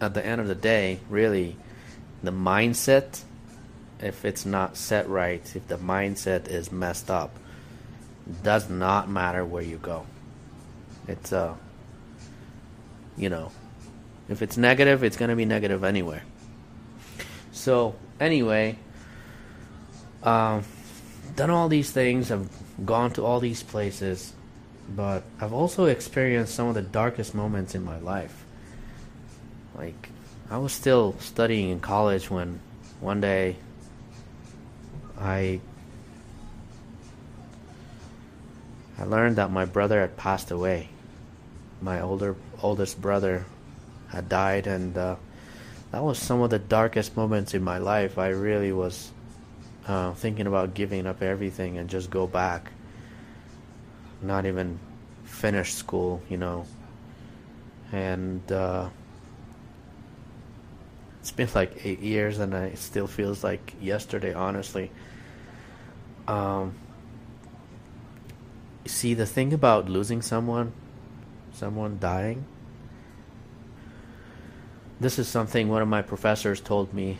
at 0.00 0.14
the 0.14 0.24
end 0.24 0.40
of 0.40 0.48
the 0.48 0.54
day, 0.54 1.00
really, 1.08 1.56
the 2.22 2.32
mindset, 2.32 3.22
if 4.00 4.24
it's 4.24 4.44
not 4.44 4.76
set 4.76 5.08
right, 5.08 5.42
if 5.54 5.68
the 5.68 5.78
mindset 5.78 6.48
is 6.48 6.72
messed 6.72 7.10
up, 7.10 7.36
does 8.42 8.68
not 8.68 9.08
matter 9.08 9.44
where 9.44 9.62
you 9.62 9.76
go. 9.76 10.06
It's 11.08 11.32
uh, 11.32 11.54
you 13.16 13.28
know, 13.28 13.52
if 14.28 14.42
it's 14.42 14.56
negative, 14.56 15.04
it's 15.04 15.16
gonna 15.16 15.36
be 15.36 15.44
negative 15.44 15.84
anywhere. 15.84 16.22
So 17.52 17.94
anyway, 18.20 18.78
um, 20.22 20.64
done 21.34 21.50
all 21.50 21.68
these 21.68 21.90
things, 21.90 22.30
I've 22.30 22.48
gone 22.84 23.12
to 23.12 23.24
all 23.24 23.40
these 23.40 23.62
places, 23.62 24.32
but 24.94 25.22
I've 25.40 25.52
also 25.52 25.86
experienced 25.86 26.54
some 26.54 26.68
of 26.68 26.74
the 26.74 26.82
darkest 26.82 27.34
moments 27.34 27.74
in 27.74 27.84
my 27.84 27.98
life. 27.98 28.44
Like, 29.74 30.10
I 30.50 30.58
was 30.58 30.72
still 30.72 31.16
studying 31.18 31.70
in 31.70 31.80
college 31.80 32.30
when 32.30 32.60
one 33.00 33.20
day 33.20 33.56
I 35.18 35.60
I 38.98 39.04
learned 39.04 39.36
that 39.36 39.50
my 39.50 39.66
brother 39.66 40.00
had 40.00 40.16
passed 40.16 40.50
away. 40.50 40.88
My 41.80 42.00
older 42.00 42.36
oldest 42.62 43.00
brother 43.00 43.44
had 44.08 44.28
died 44.28 44.66
and 44.66 44.96
uh, 44.96 45.16
that 45.92 46.02
was 46.02 46.18
some 46.18 46.40
of 46.40 46.50
the 46.50 46.58
darkest 46.58 47.16
moments 47.16 47.54
in 47.54 47.62
my 47.62 47.78
life. 47.78 48.18
I 48.18 48.28
really 48.28 48.72
was 48.72 49.10
uh, 49.86 50.12
thinking 50.14 50.46
about 50.46 50.74
giving 50.74 51.06
up 51.06 51.22
everything 51.22 51.78
and 51.78 51.88
just 51.88 52.10
go 52.10 52.26
back. 52.26 52.72
Not 54.22 54.46
even 54.46 54.78
finish 55.24 55.74
school, 55.74 56.22
you 56.28 56.36
know. 56.36 56.66
And 57.92 58.50
uh, 58.50 58.88
it's 61.20 61.30
been 61.30 61.48
like 61.54 61.84
eight 61.84 62.00
years, 62.00 62.38
and 62.38 62.52
it 62.54 62.78
still 62.78 63.06
feels 63.06 63.44
like 63.44 63.74
yesterday. 63.80 64.32
Honestly, 64.32 64.90
um, 66.26 66.74
see 68.86 69.14
the 69.14 69.26
thing 69.26 69.52
about 69.52 69.88
losing 69.88 70.22
someone, 70.22 70.72
someone 71.56 71.98
dying. 71.98 72.44
This 75.00 75.18
is 75.18 75.26
something 75.26 75.68
one 75.68 75.82
of 75.82 75.88
my 75.88 76.02
professors 76.02 76.60
told 76.60 76.92
me 76.92 77.18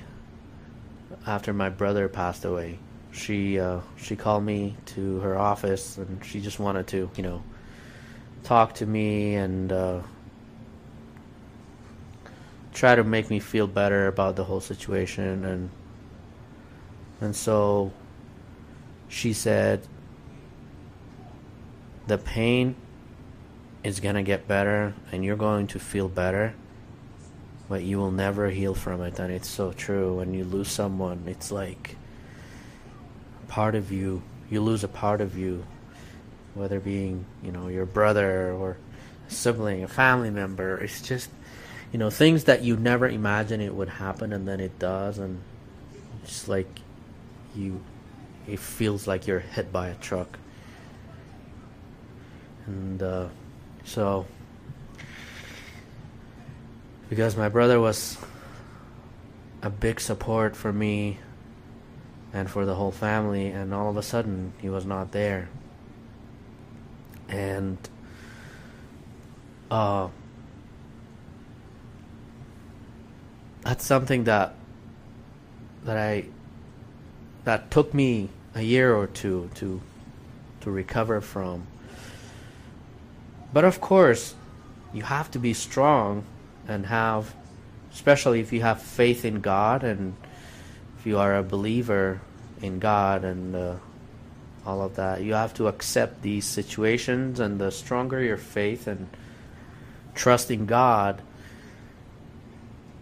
after 1.26 1.52
my 1.52 1.70
brother 1.70 2.08
passed 2.08 2.44
away. 2.44 2.78
She 3.12 3.58
uh, 3.58 3.80
she 3.96 4.14
called 4.14 4.44
me 4.44 4.76
to 4.86 5.20
her 5.20 5.38
office 5.38 5.96
and 5.96 6.22
she 6.24 6.40
just 6.40 6.58
wanted 6.58 6.86
to, 6.88 7.10
you 7.16 7.22
know, 7.22 7.42
talk 8.44 8.74
to 8.74 8.86
me 8.86 9.34
and 9.34 9.72
uh, 9.72 10.00
try 12.74 12.94
to 12.94 13.04
make 13.04 13.30
me 13.30 13.40
feel 13.40 13.66
better 13.66 14.06
about 14.06 14.36
the 14.36 14.44
whole 14.44 14.60
situation 14.60 15.44
and 15.46 15.70
and 17.22 17.34
so 17.34 17.90
she 19.08 19.32
said 19.32 19.80
the 22.06 22.18
pain 22.18 22.76
going 24.00 24.16
to 24.16 24.22
get 24.22 24.48
better 24.48 24.94
and 25.12 25.24
you're 25.24 25.36
going 25.36 25.66
to 25.68 25.78
feel 25.78 26.08
better 26.08 26.54
but 27.68 27.82
you 27.82 27.98
will 27.98 28.10
never 28.10 28.48
heal 28.50 28.74
from 28.74 29.02
it. 29.02 29.18
And 29.18 29.32
it's 29.32 29.48
so 29.48 29.72
true. 29.72 30.16
When 30.16 30.34
you 30.34 30.44
lose 30.44 30.68
someone 30.68 31.24
it's 31.26 31.50
like 31.50 31.96
part 33.48 33.74
of 33.74 33.92
you 33.92 34.22
you 34.50 34.60
lose 34.60 34.82
a 34.84 34.88
part 34.88 35.20
of 35.20 35.38
you 35.38 35.64
whether 36.54 36.80
being 36.80 37.24
you 37.44 37.52
know 37.52 37.68
your 37.68 37.86
brother 37.86 38.52
or 38.52 38.76
a 39.28 39.30
sibling 39.30 39.84
a 39.84 39.88
family 39.88 40.30
member. 40.30 40.78
It's 40.78 41.00
just 41.00 41.30
you 41.92 41.98
know 41.98 42.10
things 42.10 42.44
that 42.44 42.62
you 42.62 42.76
never 42.76 43.08
imagined 43.08 43.62
it 43.62 43.74
would 43.74 43.88
happen 43.88 44.32
and 44.32 44.46
then 44.46 44.60
it 44.60 44.78
does. 44.78 45.18
And 45.18 45.40
it's 46.22 46.48
like 46.48 46.68
you 47.54 47.80
it 48.48 48.58
feels 48.58 49.06
like 49.06 49.26
you're 49.26 49.40
hit 49.40 49.72
by 49.72 49.88
a 49.88 49.94
truck. 49.96 50.38
And 52.66 53.02
uh, 53.02 53.28
so 53.86 54.26
because 57.08 57.36
my 57.36 57.48
brother 57.48 57.80
was 57.80 58.18
a 59.62 59.70
big 59.70 59.98
support 60.00 60.54
for 60.54 60.70
me 60.70 61.18
and 62.34 62.50
for 62.50 62.66
the 62.66 62.74
whole 62.74 62.92
family 62.92 63.46
and 63.46 63.72
all 63.72 63.88
of 63.88 63.96
a 63.96 64.02
sudden 64.02 64.52
he 64.60 64.68
was 64.68 64.84
not 64.84 65.12
there 65.12 65.48
and 67.30 67.78
uh 69.70 70.08
that's 73.66 73.84
something 73.84 74.24
that 74.24 74.54
that 75.84 75.96
I 75.96 76.26
that 77.44 77.70
took 77.70 77.92
me 77.94 78.28
a 78.54 78.62
year 78.62 78.94
or 78.94 79.06
two 79.06 79.50
to 79.54 79.80
to 80.60 80.70
recover 80.70 81.20
from. 81.20 81.66
But 83.52 83.64
of 83.64 83.80
course, 83.80 84.34
you 84.92 85.02
have 85.02 85.30
to 85.32 85.38
be 85.38 85.54
strong 85.54 86.24
and 86.68 86.86
have 86.86 87.34
especially 87.96 88.40
if 88.40 88.52
you 88.52 88.60
have 88.60 88.82
faith 88.82 89.24
in 89.24 89.40
God 89.40 89.82
and 89.82 90.14
if 90.98 91.06
you 91.06 91.18
are 91.18 91.34
a 91.34 91.42
believer 91.42 92.20
in 92.60 92.78
God 92.78 93.24
and 93.24 93.56
uh, 93.56 93.76
all 94.66 94.82
of 94.82 94.96
that, 94.96 95.22
you 95.22 95.32
have 95.32 95.54
to 95.54 95.66
accept 95.66 96.20
these 96.20 96.44
situations 96.44 97.40
and 97.40 97.58
the 97.58 97.70
stronger 97.70 98.22
your 98.22 98.36
faith 98.36 98.86
and 98.86 99.08
trust 100.14 100.50
in 100.50 100.66
God, 100.66 101.22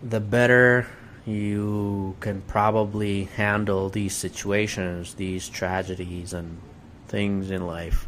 the 0.01 0.21
better 0.21 0.87
you 1.27 2.15
can 2.21 2.43
probably 2.43 3.25
handle 3.25 3.89
these 3.89 4.15
situations, 4.15 5.15
these 5.15 5.49
tragedies, 5.49 6.33
and 6.33 6.59
things 7.09 7.51
in 7.51 7.67
life. 7.67 8.07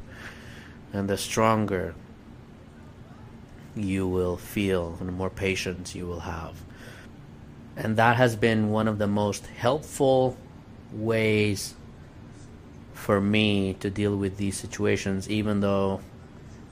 And 0.93 1.09
the 1.09 1.17
stronger 1.17 1.97
you 3.77 4.09
will 4.09 4.37
feel, 4.37 4.97
and 4.99 5.09
the 5.09 5.13
more 5.13 5.31
patience 5.31 5.95
you 5.95 6.07
will 6.07 6.21
have. 6.21 6.55
And 7.77 7.97
that 7.97 8.17
has 8.17 8.35
been 8.37 8.71
one 8.71 8.89
of 8.89 8.99
the 8.99 9.07
most 9.07 9.47
helpful 9.47 10.37
ways 10.93 11.75
for 12.95 13.21
me 13.21 13.75
to 13.75 13.91
deal 13.91 14.17
with 14.17 14.39
these 14.39 14.57
situations, 14.59 15.29
even 15.29 15.61
though 15.61 16.01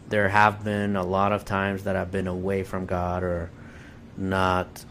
there 0.09 0.29
have 0.29 0.65
been 0.65 0.97
a 0.97 1.05
lot 1.05 1.33
of 1.33 1.45
times 1.45 1.85
that 1.85 1.97
I've 1.97 2.11
been 2.11 2.27
away 2.27 2.63
from 2.63 2.87
God 2.87 3.23
or 3.23 3.51
not 4.17 4.85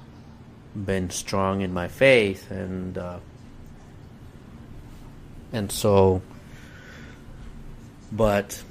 been 0.75 1.09
strong 1.09 1.61
in 1.61 1.71
my 1.73 1.87
faith 1.87 2.49
and 2.49 2.97
uh, 2.97 3.19
and 5.51 5.71
so 5.71 6.21
but 8.11 8.63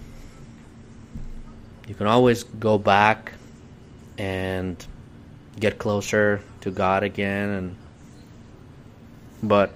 you 1.93 1.97
can 1.99 2.07
always 2.07 2.45
go 2.45 2.79
back 2.79 3.33
and 4.17 4.83
get 5.61 5.79
closer 5.79 6.41
to 6.63 6.71
God 6.71 7.03
again 7.03 7.51
and 7.51 7.77
but 9.43 9.75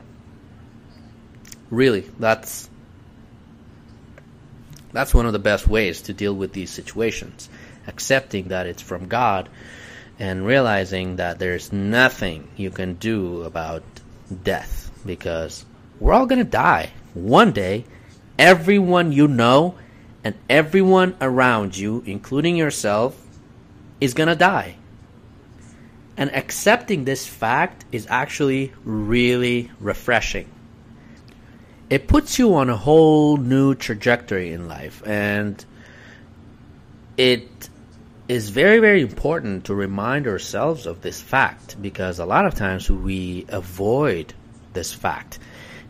really 1.69 2.09
that's 2.19 2.71
that's 4.95 5.13
one 5.13 5.27
of 5.27 5.35
the 5.35 5.39
best 5.39 5.69
ways 5.69 6.01
to 6.01 6.15
deal 6.15 6.33
with 6.33 6.55
these 6.55 6.71
situations 6.71 7.51
accepting 7.87 8.49
that 8.49 8.67
it's 8.67 8.81
from 8.81 9.09
God 9.09 9.51
and 10.19 10.47
realizing 10.47 11.17
that 11.17 11.39
there's 11.39 11.71
nothing 11.71 12.49
you 12.57 12.71
can 12.71 12.95
do 12.95 13.43
about 13.43 13.83
death 14.43 14.91
because 15.05 15.67
we're 16.01 16.15
all 16.15 16.25
going 16.25 16.39
to 16.39 16.51
die. 16.51 16.93
One 17.13 17.53
day, 17.53 17.85
everyone 18.39 19.13
you 19.13 19.29
know 19.29 19.75
and 20.27 20.35
everyone 20.51 21.17
around 21.21 21.77
you, 21.77 22.03
including 22.05 22.57
yourself, 22.57 23.17
is 24.01 24.13
going 24.13 24.27
to 24.27 24.35
die. 24.35 24.75
And 26.17 26.35
accepting 26.35 27.05
this 27.05 27.25
fact 27.25 27.85
is 27.93 28.09
actually 28.11 28.73
really 28.83 29.71
refreshing. 29.79 30.51
It 31.89 32.09
puts 32.09 32.41
you 32.41 32.57
on 32.57 32.69
a 32.71 32.77
whole 32.77 33.37
new 33.37 33.77
trajectory 33.77 34.53
in 34.53 34.67
life 34.67 35.01
and 35.07 35.65
it 37.17 37.71
is 38.27 38.51
very, 38.51 38.81
very 38.81 39.03
important 39.03 39.67
to 39.67 39.77
remind 39.77 40.27
ourselves 40.27 40.87
of 40.87 41.03
this 41.03 41.21
fact 41.21 41.81
because 41.81 42.19
a 42.19 42.27
lot 42.27 42.47
of 42.47 42.57
times 42.57 42.91
we 42.91 43.47
avoid 43.49 44.35
this 44.73 44.93
fact 44.93 45.39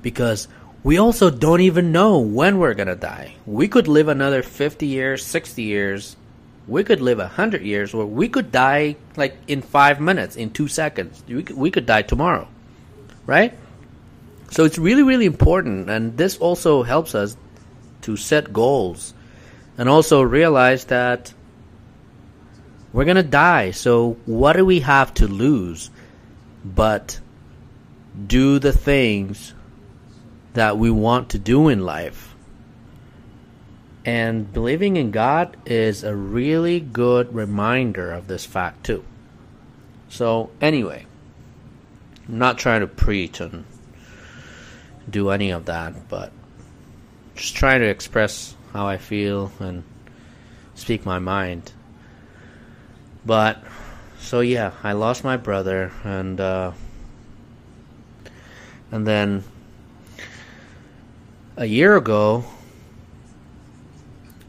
because 0.03 0.47
we 0.87 0.99
also 0.99 1.31
don't 1.31 1.63
even 1.63 1.91
know 1.91 2.21
when 2.21 2.59
we're 2.59 2.73
to 2.73 2.95
die. 2.95 3.35
We 3.45 3.67
could 3.67 3.89
live 3.89 4.07
another 4.07 4.45
50 4.45 4.87
years, 4.87 5.27
60 5.27 5.61
years. 5.61 6.17
We 6.69 6.85
could 6.85 7.01
live 7.01 7.19
100 7.19 7.63
years, 7.63 7.93
or 7.93 8.07
we 8.07 8.29
could 8.29 8.53
die 8.53 8.95
like 9.17 9.37
in 9.49 9.63
five 9.63 9.99
minutes, 10.01 10.37
in 10.37 10.51
two 10.51 10.69
seconds. 10.69 11.25
We 11.27 11.43
could, 11.43 11.57
we 11.57 11.73
could 11.73 11.87
die 11.87 12.03
tomorrow, 12.03 12.47
right? 13.27 13.53
So 14.53 14.65
it's 14.65 14.79
really, 14.79 15.03
really 15.03 15.27
important. 15.27 15.91
And 15.91 16.17
this 16.17 16.37
also 16.37 16.85
helps 16.85 17.17
us 17.17 17.37
to 18.03 18.17
set 18.17 18.53
goals 18.53 19.13
and 19.77 19.89
also 19.89 20.23
realize 20.23 20.85
that 20.85 21.35
we're 22.93 23.07
to 23.07 23.25
die. 23.25 23.73
So 23.73 24.19
what 24.25 24.53
do 24.53 24.65
we 24.65 24.79
have 24.87 25.13
to 25.15 25.27
lose 25.27 25.91
but 26.65 27.19
do 28.29 28.61
the 28.61 28.73
things 28.73 29.53
that 30.57 30.77
we 30.77 30.91
want 30.91 31.31
to 31.31 31.39
do 31.39 31.69
in 31.69 31.85
life? 31.85 32.35
And 34.05 34.53
believing 34.53 34.97
in 34.97 35.11
God 35.11 35.57
is 35.65 36.05
a 36.05 36.15
really 36.15 36.79
good 36.79 37.35
reminder 37.35 38.13
of 38.13 38.29
this 38.29 38.45
fact, 38.45 38.85
too. 38.85 39.05
So, 40.09 40.51
anyway, 40.61 41.07
I'm 42.29 42.39
not 42.39 42.59
trying 42.59 42.83
to 42.83 42.87
preach 42.87 43.41
and 43.41 43.65
do 45.09 45.31
any 45.31 45.51
of 45.51 45.67
that, 45.67 46.09
but 46.09 46.33
just 47.35 47.55
trying 47.55 47.81
to 47.81 47.89
express 47.89 48.55
how 48.73 48.87
I 48.87 48.99
feel 48.99 49.53
and 49.59 49.85
speak 50.75 51.07
my 51.07 51.19
mind. 51.19 51.73
But 53.25 53.63
so 54.19 54.41
yeah, 54.41 54.73
I 54.83 54.93
lost 54.93 55.25
my 55.25 55.37
brother 55.37 55.93
and 56.05 56.41
uh, 56.41 56.73
and 58.91 59.07
then 59.07 59.45
a 61.57 61.65
year 61.65 61.97
ago 61.97 62.45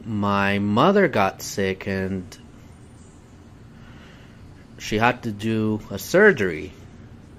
my 0.08 0.58
mother 0.58 1.06
got 1.06 1.42
sick 1.42 1.86
and 1.86 2.36
she 4.78 4.96
had 4.96 5.22
to 5.24 5.32
do 5.32 5.80
a 5.90 5.98
surgery. 5.98 6.72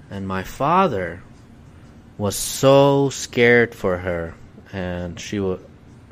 And 0.08 0.26
my 0.26 0.44
father 0.44 1.22
was 2.16 2.36
so 2.36 3.10
scared 3.10 3.74
for 3.74 3.98
her 3.98 4.34
and 4.72 5.18
she 5.18 5.40
was 5.40 5.60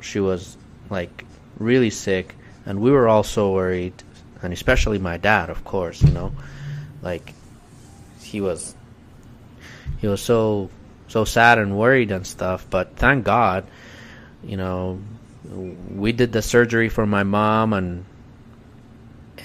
she 0.01 0.19
was 0.19 0.57
like 0.89 1.25
really 1.57 1.89
sick. 1.89 2.35
And 2.65 2.81
we 2.81 2.91
were 2.91 3.07
all 3.07 3.23
so 3.23 3.53
worried. 3.53 3.93
And 4.41 4.51
especially 4.51 4.99
my 4.99 5.17
dad 5.17 5.49
of 5.49 5.63
course 5.63 6.01
you 6.01 6.11
know. 6.11 6.33
Like 7.01 7.33
he 8.21 8.41
was 8.41 8.75
he 9.99 10.07
was 10.07 10.21
so 10.21 10.69
so 11.09 11.25
sad 11.25 11.57
and 11.57 11.77
worried 11.77 12.11
and 12.11 12.25
stuff 12.25 12.65
but 12.69 12.95
thank 12.95 13.25
god 13.25 13.65
you 14.43 14.55
know 14.57 14.99
we 15.89 16.11
did 16.11 16.31
the 16.31 16.41
surgery 16.41 16.89
for 16.89 17.05
my 17.05 17.23
mom 17.23 17.73
and 17.73 18.05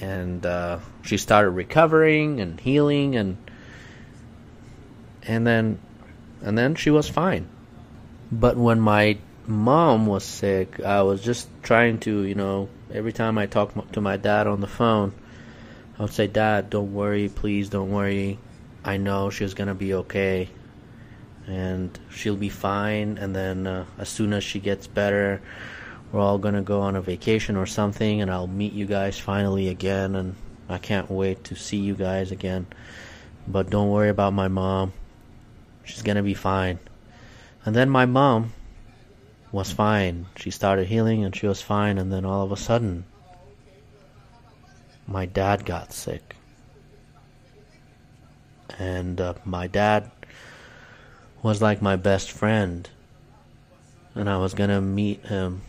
and 0.00 0.44
uh, 0.44 0.78
she 1.02 1.16
started 1.16 1.50
recovering 1.50 2.40
and 2.40 2.60
healing 2.60 3.16
and 3.16 3.36
and 5.22 5.46
then 5.46 5.78
and 6.42 6.58
then 6.58 6.74
she 6.74 6.90
was 6.90 7.08
fine. 7.08 7.48
But 8.30 8.56
when 8.56 8.80
my 8.80 9.18
mom 9.46 10.06
was 10.06 10.24
sick 10.24 10.80
i 10.80 11.02
was 11.02 11.22
just 11.22 11.46
trying 11.62 11.98
to 11.98 12.22
you 12.22 12.34
know 12.34 12.66
every 12.90 13.12
time 13.12 13.36
i 13.36 13.44
talked 13.44 13.92
to 13.92 14.00
my 14.00 14.16
dad 14.16 14.46
on 14.46 14.62
the 14.62 14.66
phone 14.66 15.12
i 15.98 16.02
would 16.02 16.10
say 16.10 16.26
dad 16.26 16.70
don't 16.70 16.94
worry 16.94 17.28
please 17.28 17.68
don't 17.68 17.90
worry. 17.90 18.38
I 18.82 18.96
know 18.96 19.28
she's 19.28 19.52
gonna 19.52 19.74
be 19.74 19.92
okay 19.94 20.48
and 21.46 21.98
she'll 22.10 22.36
be 22.36 22.48
fine 22.48 23.18
and 23.18 23.34
then 23.34 23.66
uh, 23.66 23.84
as 23.98 24.08
soon 24.08 24.32
as 24.32 24.42
she 24.42 24.58
gets 24.58 24.86
better 24.86 25.42
we're 26.14 26.20
all 26.20 26.38
gonna 26.38 26.62
go 26.62 26.80
on 26.80 26.94
a 26.94 27.02
vacation 27.02 27.56
or 27.56 27.66
something 27.66 28.22
and 28.22 28.30
I'll 28.30 28.46
meet 28.46 28.72
you 28.72 28.86
guys 28.86 29.18
finally 29.18 29.68
again 29.68 30.14
and 30.14 30.36
I 30.68 30.78
can't 30.78 31.10
wait 31.10 31.42
to 31.44 31.56
see 31.56 31.78
you 31.78 31.94
guys 31.94 32.30
again. 32.30 32.66
But 33.48 33.68
don't 33.68 33.90
worry 33.90 34.10
about 34.10 34.32
my 34.32 34.46
mom. 34.46 34.92
She's 35.82 36.02
gonna 36.02 36.22
be 36.22 36.34
fine. 36.34 36.78
And 37.64 37.74
then 37.74 37.90
my 37.90 38.06
mom 38.06 38.52
was 39.50 39.72
fine. 39.72 40.26
She 40.36 40.52
started 40.52 40.86
healing 40.86 41.24
and 41.24 41.34
she 41.34 41.48
was 41.48 41.60
fine 41.60 41.98
and 41.98 42.12
then 42.12 42.24
all 42.24 42.44
of 42.44 42.52
a 42.52 42.56
sudden 42.56 43.04
my 45.08 45.26
dad 45.26 45.66
got 45.66 45.92
sick. 45.92 46.36
And 48.78 49.20
uh, 49.20 49.34
my 49.44 49.66
dad 49.66 50.12
was 51.44 51.60
like 51.60 51.82
my 51.82 51.94
best 51.94 52.32
friend. 52.32 52.88
And 54.14 54.30
I 54.30 54.38
was 54.38 54.54
gonna 54.54 54.80
meet 54.80 55.26
him 55.26 55.60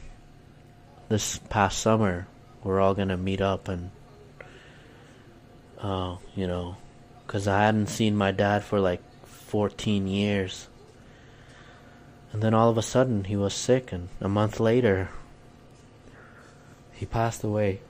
this 1.09 1.37
past 1.49 1.79
summer, 1.79 2.27
we're 2.63 2.79
all 2.79 2.93
gonna 2.93 3.17
meet 3.17 3.41
up 3.41 3.67
and, 3.67 3.91
uh, 5.79 6.15
you 6.33 6.47
know, 6.47 6.77
because 7.27 7.47
I 7.47 7.63
hadn't 7.63 7.87
seen 7.87 8.15
my 8.15 8.31
dad 8.31 8.63
for 8.63 8.79
like 8.79 9.01
14 9.25 10.07
years. 10.07 10.69
And 12.31 12.41
then 12.41 12.53
all 12.53 12.69
of 12.69 12.77
a 12.77 12.81
sudden 12.81 13.25
he 13.25 13.35
was 13.35 13.53
sick, 13.53 13.91
and 13.91 14.07
a 14.21 14.29
month 14.29 14.61
later 14.61 15.09
he 16.93 17.05
passed 17.05 17.43
away. 17.43 17.81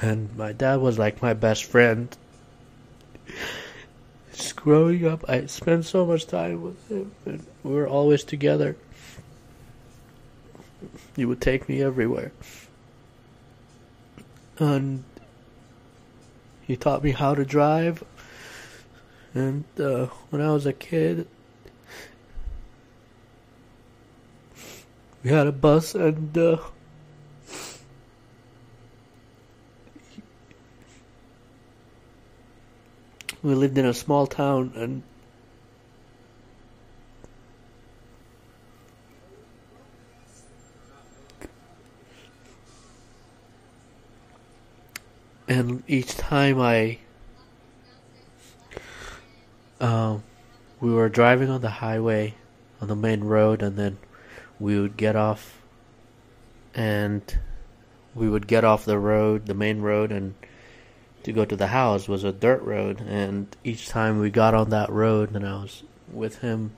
And 0.00 0.36
my 0.36 0.52
dad 0.52 0.80
was 0.80 0.98
like 0.98 1.22
my 1.22 1.32
best 1.32 1.62
friend. 1.62 2.14
Just 4.32 4.56
growing 4.56 5.06
up, 5.06 5.24
I 5.28 5.46
spent 5.46 5.84
so 5.84 6.06
much 6.06 6.26
time 6.26 6.62
with 6.62 6.88
him, 6.90 7.12
and 7.26 7.46
we 7.62 7.72
were 7.72 7.86
always 7.86 8.24
together. 8.24 8.76
He 11.14 11.24
would 11.24 11.40
take 11.40 11.68
me 11.68 11.82
everywhere. 11.82 12.32
And 14.58 15.04
he 16.62 16.76
taught 16.76 17.04
me 17.04 17.10
how 17.10 17.34
to 17.34 17.44
drive. 17.44 18.02
And 19.34 19.64
uh, 19.78 20.06
when 20.30 20.40
I 20.40 20.52
was 20.52 20.66
a 20.66 20.72
kid, 20.72 21.26
we 25.22 25.30
had 25.30 25.46
a 25.46 25.52
bus 25.52 25.94
and 25.94 26.36
uh, 26.36 26.58
we 33.42 33.54
lived 33.54 33.76
in 33.76 33.84
a 33.84 33.94
small 33.94 34.26
town 34.26 34.72
and 34.76 35.02
and 45.48 45.82
each 45.88 46.16
time 46.16 46.60
I 46.60 46.98
um, 49.80 50.22
we 50.80 50.92
were 50.92 51.08
driving 51.08 51.50
on 51.50 51.60
the 51.60 51.68
highway 51.68 52.34
on 52.80 52.86
the 52.86 52.96
main 52.96 53.24
road 53.24 53.62
and 53.62 53.76
then 53.76 53.98
we 54.60 54.80
would 54.80 54.96
get 54.96 55.16
off 55.16 55.60
and 56.74 57.38
we 58.14 58.28
would 58.28 58.46
get 58.46 58.64
off 58.64 58.84
the 58.84 58.98
road 58.98 59.46
the 59.46 59.54
main 59.54 59.80
road 59.80 60.12
and 60.12 60.34
to 61.24 61.32
go 61.32 61.44
to 61.44 61.56
the 61.56 61.68
house 61.68 62.08
was 62.08 62.24
a 62.24 62.32
dirt 62.32 62.62
road 62.62 63.00
and 63.00 63.56
each 63.64 63.88
time 63.88 64.18
we 64.18 64.30
got 64.30 64.54
on 64.54 64.70
that 64.70 64.90
road 64.90 65.34
and 65.34 65.46
I 65.46 65.62
was 65.62 65.82
with 66.12 66.38
him 66.38 66.72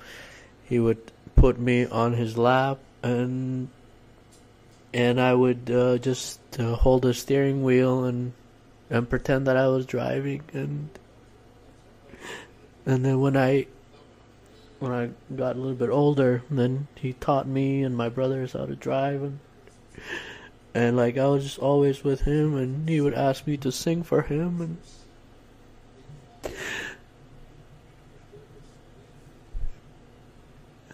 he 0.65 0.79
would 0.79 1.13
put 1.37 1.59
me 1.59 1.87
on 1.87 2.13
his 2.15 2.37
lap 2.37 2.79
and 3.03 3.69
and 4.93 5.21
I 5.21 5.35
would 5.35 5.71
uh, 5.71 5.99
just 5.99 6.39
uh, 6.59 6.77
hold 6.77 7.03
the 7.03 7.15
steering 7.15 7.63
wheel 7.63 8.05
and 8.05 8.33
and 8.91 9.09
pretend 9.09 9.47
that 9.47 9.57
I 9.57 9.69
was 9.69 9.87
driving 9.87 10.43
and 10.53 10.89
and 12.87 13.05
then 13.05 13.21
when 13.21 13.37
I 13.37 13.67
when 14.79 14.93
I 14.93 15.11
got 15.35 15.57
a 15.57 15.59
little 15.59 15.75
bit 15.75 15.91
older 15.91 16.43
then 16.51 16.87
he 16.97 17.15
taught 17.15 17.47
me 17.47 17.83
and 17.83 17.97
my 17.97 18.09
brothers 18.09 18.53
how 18.53 18.67
to 18.67 18.77
drive 18.77 19.23
and 19.23 19.39
and 20.75 20.97
like 20.97 21.17
I 21.17 21.27
was 21.29 21.45
just 21.45 21.59
always 21.59 22.03
with 22.03 22.23
him 22.23 22.57
and 22.57 22.89
he 22.89 23.01
would 23.01 23.15
ask 23.15 23.47
me 23.47 23.57
to 23.59 23.71
sing 23.71 24.03
for 24.03 24.23
him 24.23 24.61
and 24.61 24.79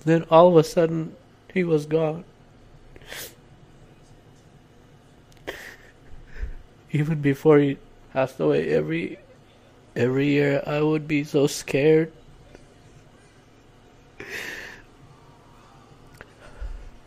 then 0.04 0.24
all 0.30 0.48
of 0.48 0.56
a 0.56 0.64
sudden 0.64 1.16
he 1.52 1.64
was 1.64 1.86
gone. 1.86 2.24
Even 6.92 7.20
before 7.20 7.58
he 7.58 7.78
passed 8.12 8.40
away 8.40 8.68
every 8.68 9.18
every 9.94 10.26
year 10.26 10.62
I 10.66 10.82
would 10.82 11.06
be 11.08 11.24
so 11.24 11.46
scared. 11.46 12.12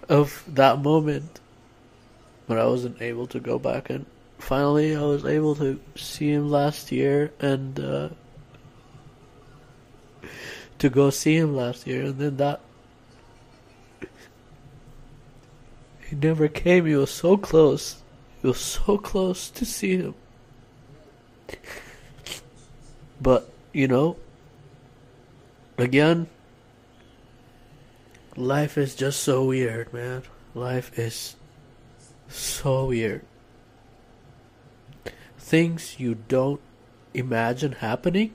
Of 0.09 0.43
that 0.47 0.81
moment 0.81 1.39
when 2.53 2.61
I 2.61 2.67
wasn't 2.67 3.01
able 3.01 3.25
to 3.27 3.39
go 3.39 3.57
back 3.57 3.89
and 3.89 4.05
finally 4.37 4.95
I 4.95 5.01
was 5.01 5.25
able 5.25 5.55
to 5.55 5.79
see 5.95 6.31
him 6.31 6.49
last 6.49 6.91
year 6.91 7.31
and 7.39 7.79
uh, 7.79 8.09
to 10.77 10.89
go 10.89 11.09
see 11.09 11.35
him 11.35 11.55
last 11.55 11.87
year 11.87 12.03
and 12.03 12.19
then 12.19 12.37
that 12.37 12.61
he 16.07 16.15
never 16.15 16.47
came 16.47 16.85
he 16.85 16.95
was 16.95 17.09
so 17.09 17.37
close 17.37 18.03
he 18.43 18.47
was 18.47 18.59
so 18.59 18.97
close 18.97 19.49
to 19.51 19.65
see 19.65 19.95
him. 19.95 20.15
But, 23.21 23.49
you 23.71 23.87
know, 23.87 24.17
again, 25.77 26.27
life 28.35 28.77
is 28.77 28.95
just 28.95 29.21
so 29.23 29.45
weird, 29.45 29.93
man. 29.93 30.23
Life 30.53 30.99
is 30.99 31.37
so 32.33 32.85
weird. 32.87 33.25
Things 35.37 35.99
you 35.99 36.15
don't 36.15 36.61
imagine 37.13 37.73
happening 37.73 38.33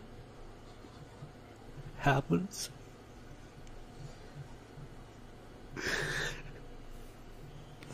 happens. 1.98 2.70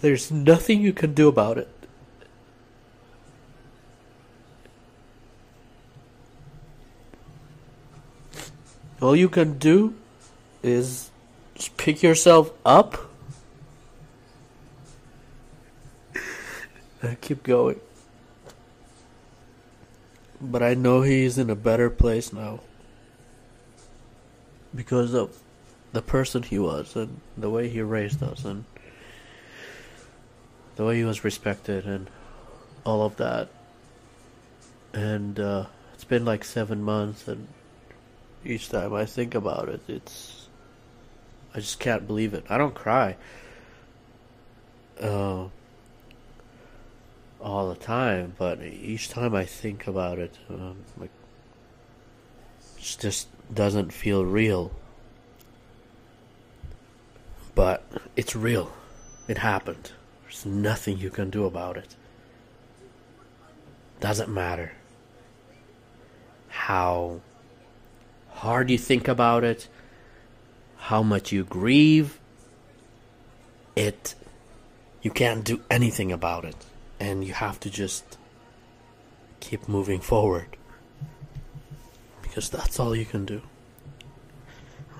There's 0.00 0.30
nothing 0.30 0.82
you 0.82 0.92
can 0.92 1.14
do 1.14 1.28
about 1.28 1.56
it. 1.56 1.74
all 9.04 9.14
you 9.14 9.28
can 9.28 9.58
do 9.58 9.94
is 10.62 11.10
pick 11.76 12.02
yourself 12.02 12.50
up 12.64 12.96
and 17.04 17.20
keep 17.20 17.42
going. 17.42 17.80
But 20.40 20.62
I 20.62 20.74
know 20.74 21.02
he's 21.02 21.38
in 21.38 21.50
a 21.50 21.54
better 21.54 21.90
place 21.90 22.32
now 22.32 22.60
because 24.74 25.14
of 25.14 25.38
the 25.92 26.02
person 26.02 26.42
he 26.42 26.58
was 26.58 26.96
and 26.96 27.20
the 27.36 27.48
way 27.48 27.68
he 27.68 27.80
raised 27.80 28.22
us 28.22 28.44
and 28.44 28.64
the 30.76 30.84
way 30.84 30.96
he 30.96 31.04
was 31.04 31.24
respected 31.24 31.86
and 31.86 32.08
all 32.84 33.02
of 33.02 33.16
that. 33.16 33.48
And 34.92 35.38
uh, 35.38 35.66
it's 35.94 36.04
been 36.04 36.24
like 36.24 36.44
seven 36.44 36.82
months, 36.82 37.26
and 37.26 37.48
each 38.44 38.68
time 38.68 38.94
I 38.94 39.06
think 39.06 39.34
about 39.34 39.68
it, 39.68 39.80
it's 39.88 40.48
I 41.54 41.60
just 41.60 41.80
can't 41.80 42.06
believe 42.06 42.34
it. 42.34 42.44
I 42.48 42.58
don't 42.58 42.74
cry 42.74 43.16
uh, 45.00 45.46
all 47.44 47.68
the 47.68 47.76
time, 47.78 48.34
but 48.38 48.62
each 48.62 49.10
time 49.10 49.34
I 49.34 49.44
think 49.44 49.86
about 49.86 50.18
it, 50.18 50.38
um, 50.48 50.78
like 50.96 51.10
it 52.78 52.96
just 52.98 53.28
doesn't 53.52 53.92
feel 53.92 54.24
real. 54.24 54.72
But 57.54 57.84
it's 58.16 58.34
real. 58.34 58.72
It 59.28 59.38
happened. 59.38 59.92
There's 60.22 60.46
nothing 60.46 60.98
you 60.98 61.10
can 61.10 61.28
do 61.28 61.44
about 61.44 61.76
it. 61.76 61.94
Doesn't 64.00 64.30
matter 64.30 64.72
how 66.48 67.20
hard 68.30 68.70
you 68.70 68.78
think 68.78 69.06
about 69.06 69.44
it, 69.44 69.68
how 70.78 71.02
much 71.02 71.30
you 71.30 71.44
grieve. 71.44 72.18
It 73.76 74.14
you 75.02 75.10
can't 75.10 75.44
do 75.44 75.60
anything 75.70 76.10
about 76.10 76.46
it 76.46 76.56
and 77.04 77.22
you 77.22 77.34
have 77.34 77.60
to 77.60 77.68
just 77.68 78.16
keep 79.40 79.68
moving 79.68 80.00
forward 80.00 80.56
because 82.22 82.48
that's 82.48 82.80
all 82.80 82.96
you 82.96 83.04
can 83.04 83.26
do. 83.26 83.42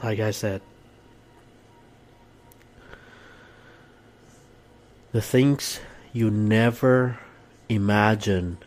Like 0.03 0.21
I 0.21 0.31
said, 0.31 0.61
the 5.13 5.23
things 5.23 5.81
you 6.13 6.31
never 6.31 7.19
imagine 7.71 8.59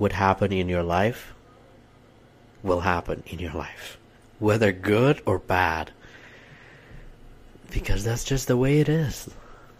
would 0.00 0.12
happen 0.12 0.52
in 0.52 0.68
your 0.68 0.82
life 0.82 1.32
will 2.64 2.80
happen 2.80 3.22
in 3.26 3.38
your 3.38 3.52
life, 3.52 3.98
whether 4.40 4.72
good 4.72 5.22
or 5.24 5.38
bad. 5.38 5.92
Because 7.70 8.02
that's 8.02 8.24
just 8.24 8.48
the 8.48 8.56
way 8.56 8.80
it 8.80 8.88
is, 8.88 9.30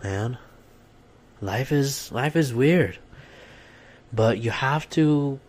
man. 0.04 0.38
Life 1.40 1.72
is 1.72 2.12
life 2.12 2.36
is 2.36 2.52
weird. 2.52 2.98
But 4.12 4.38
you 4.38 4.50
have 4.50 4.88
to 4.90 5.40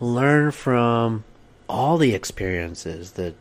learn 0.00 0.50
from 0.50 1.24
all 1.68 1.98
the 1.98 2.14
experiences, 2.14 3.12
the 3.12 3.34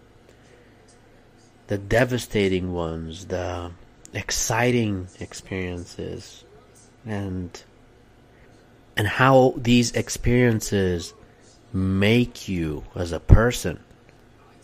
the 1.67 1.77
devastating 1.77 2.73
ones, 2.73 3.25
the 3.25 3.71
exciting 4.13 5.07
experiences, 5.19 6.43
and 7.05 7.63
and 8.97 9.07
how 9.07 9.53
these 9.57 9.91
experiences 9.93 11.13
make 11.71 12.47
you 12.47 12.83
as 12.95 13.11
a 13.11 13.19
person, 13.19 13.79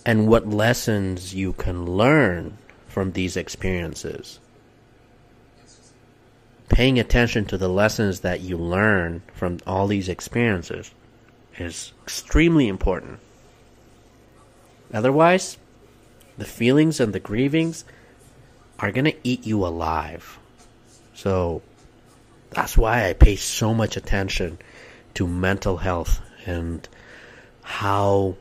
and 0.05 0.27
what 0.27 0.47
lessons 0.47 1.33
you 1.33 1.53
can 1.53 1.85
learn 1.85 2.57
from 2.87 3.13
these 3.13 3.37
experiences. 3.37 4.39
Paying 6.69 6.99
attention 6.99 7.45
to 7.45 7.57
the 7.57 7.67
lessons 7.67 8.21
that 8.21 8.41
you 8.41 8.57
learn 8.57 9.21
from 9.33 9.59
all 9.67 9.87
these 9.87 10.07
experiences 10.07 10.91
is 11.57 11.93
extremely 12.03 12.67
important. 12.67 13.19
Otherwise, 14.93 15.57
the 16.37 16.45
feelings 16.45 16.99
and 16.99 17.11
the 17.11 17.19
grievings 17.19 17.83
are 18.79 18.91
going 18.91 19.05
to 19.05 19.17
eat 19.23 19.45
you 19.45 19.65
alive. 19.65 20.39
So 21.13 21.61
that's 22.51 22.77
why 22.77 23.09
I 23.09 23.13
pay 23.13 23.35
so 23.35 23.73
much 23.73 23.97
attention 23.97 24.57
to 25.15 25.27
mental 25.27 25.77
health 25.77 26.21
and 26.45 26.87
how 27.61 28.35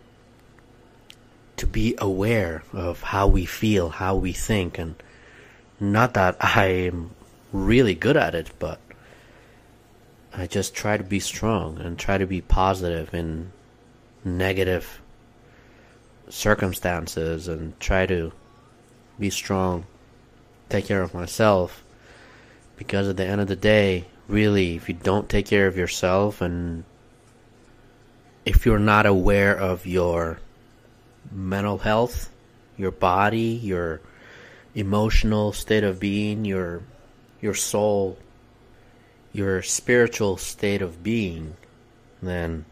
to 1.57 1.67
be 1.67 1.97
aware 1.99 2.63
of 2.73 3.03
how 3.03 3.27
we 3.27 3.45
feel, 3.45 3.89
how 3.89 4.15
we 4.15 4.33
think, 4.33 4.79
and 4.79 4.95
not 5.81 6.15
that 6.15 6.37
I'm 6.41 7.11
really 7.53 7.95
good 7.95 8.17
at 8.17 8.35
it, 8.35 8.51
but 8.59 8.81
I 10.33 10.47
just 10.47 10.75
try 10.75 10.97
to 10.97 11.05
be 11.05 11.21
strong 11.21 11.79
and 11.79 11.99
try 11.99 12.19
to 12.19 12.27
be 12.27 12.41
positive 12.41 13.13
in 13.15 13.53
negative 14.25 15.01
circumstances 16.29 17.49
and 17.49 17.79
try 17.81 18.07
to 18.07 18.33
be 19.19 19.31
strong, 19.31 19.87
take 20.69 20.87
care 20.87 21.03
of 21.03 21.15
myself. 21.15 21.83
Because 22.77 23.09
at 23.09 23.17
the 23.17 23.27
end 23.27 23.41
of 23.41 23.49
the 23.49 23.57
day, 23.57 24.05
really, 24.29 24.77
if 24.77 24.89
you 24.89 24.95
don't 24.95 25.29
take 25.29 25.47
care 25.47 25.67
of 25.67 25.77
yourself 25.77 26.41
and 26.41 26.85
if 28.45 28.65
you're 28.65 28.79
not 28.79 29.07
aware 29.07 29.57
of 29.59 29.87
your 29.87 30.39
mental 31.33 31.79
health, 31.79 32.31
your 32.77 32.93
body, 32.93 33.59
your 33.63 34.01
emotional 34.75 35.53
state 35.53 35.83
of 35.83 35.99
being, 35.99 36.45
your 36.45 36.83
your 37.41 37.55
soul, 37.55 38.19
your 39.33 39.63
spiritual 39.63 40.37
state 40.37 40.83
of 40.83 41.03
being, 41.03 41.57
then 42.23 42.65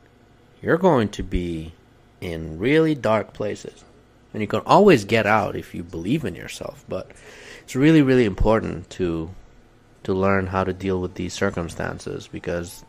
you're 0.63 0.79
going 0.79 1.09
to 1.11 1.23
be 1.23 1.73
in 2.21 2.59
really 2.59 2.95
dark 2.95 3.33
places. 3.33 3.85
And 4.33 4.43
you 4.43 4.47
can 4.47 4.61
always 4.67 5.05
get 5.05 5.27
out 5.27 5.57
if 5.57 5.75
you 5.75 5.83
believe 5.83 6.25
in 6.25 6.35
yourself, 6.35 6.85
but 6.89 7.11
it's 7.63 7.77
really 7.77 8.03
really 8.03 8.25
important 8.25 8.91
to 8.91 9.31
to 10.05 10.15
learn 10.15 10.47
how 10.47 10.63
to 10.63 10.73
deal 10.73 11.01
with 11.01 11.15
these 11.15 11.33
circumstances 11.33 12.29
because 12.29 12.85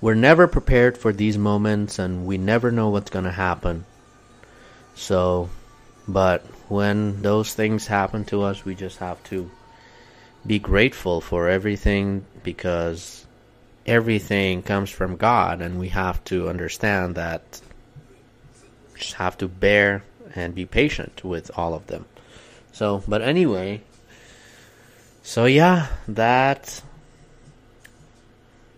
we're 0.00 0.14
never 0.14 0.48
prepared 0.48 0.96
for 0.96 1.12
these 1.12 1.36
moments 1.36 1.98
and 1.98 2.26
we 2.26 2.38
never 2.38 2.72
know 2.72 2.88
what's 2.88 3.10
going 3.10 3.24
to 3.24 3.30
happen. 3.30 3.84
So, 4.94 5.50
but 6.08 6.40
when 6.68 7.22
those 7.22 7.52
things 7.54 7.86
happen 7.86 8.24
to 8.26 8.42
us, 8.42 8.64
we 8.64 8.74
just 8.74 8.98
have 8.98 9.22
to 9.24 9.50
be 10.46 10.58
grateful 10.58 11.20
for 11.20 11.48
everything 11.48 12.24
because 12.42 13.26
everything 13.86 14.62
comes 14.62 14.90
from 14.90 15.16
God 15.16 15.60
and 15.60 15.78
we 15.78 15.88
have 15.88 16.22
to 16.24 16.48
understand 16.48 17.14
that 17.14 17.60
just 18.96 19.14
have 19.14 19.36
to 19.38 19.48
bear 19.48 20.04
and 20.34 20.54
be 20.54 20.66
patient 20.66 21.24
with 21.24 21.50
all 21.56 21.74
of 21.74 21.86
them. 21.86 22.06
So, 22.72 23.02
but 23.06 23.22
anyway, 23.22 23.82
so 25.22 25.44
yeah, 25.44 25.88
that 26.08 26.82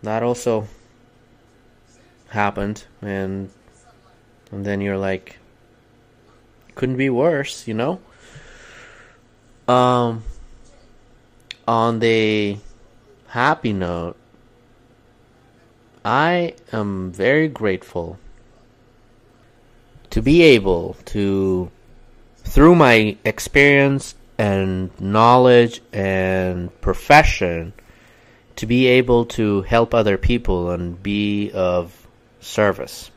that 0.02 0.22
also 0.22 0.68
happened 2.28 2.84
and 3.00 3.50
and 4.50 4.66
then 4.66 4.80
you're 4.80 4.98
like 4.98 5.38
couldn't 6.74 6.96
be 6.96 7.08
worse, 7.08 7.66
you 7.68 7.74
know? 7.74 8.00
Um 9.68 10.24
on 11.66 11.98
the 11.98 12.58
happy 13.28 13.72
note, 13.72 14.16
I 16.04 16.54
am 16.72 17.12
very 17.12 17.48
grateful 17.48 18.18
to 20.10 20.22
be 20.22 20.42
able 20.42 20.96
to, 21.06 21.70
through 22.38 22.74
my 22.74 23.16
experience 23.24 24.14
and 24.38 24.90
knowledge 25.00 25.80
and 25.92 26.78
profession, 26.80 27.72
to 28.56 28.66
be 28.66 28.86
able 28.86 29.24
to 29.24 29.62
help 29.62 29.94
other 29.94 30.16
people 30.16 30.70
and 30.70 31.02
be 31.02 31.50
of 31.52 32.06
service. 32.40 33.10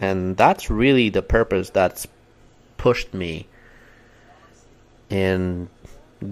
And 0.00 0.36
that's 0.36 0.70
really 0.70 1.08
the 1.10 1.22
purpose 1.22 1.70
that's 1.70 2.06
pushed 2.76 3.14
me 3.14 3.46
in 5.08 5.68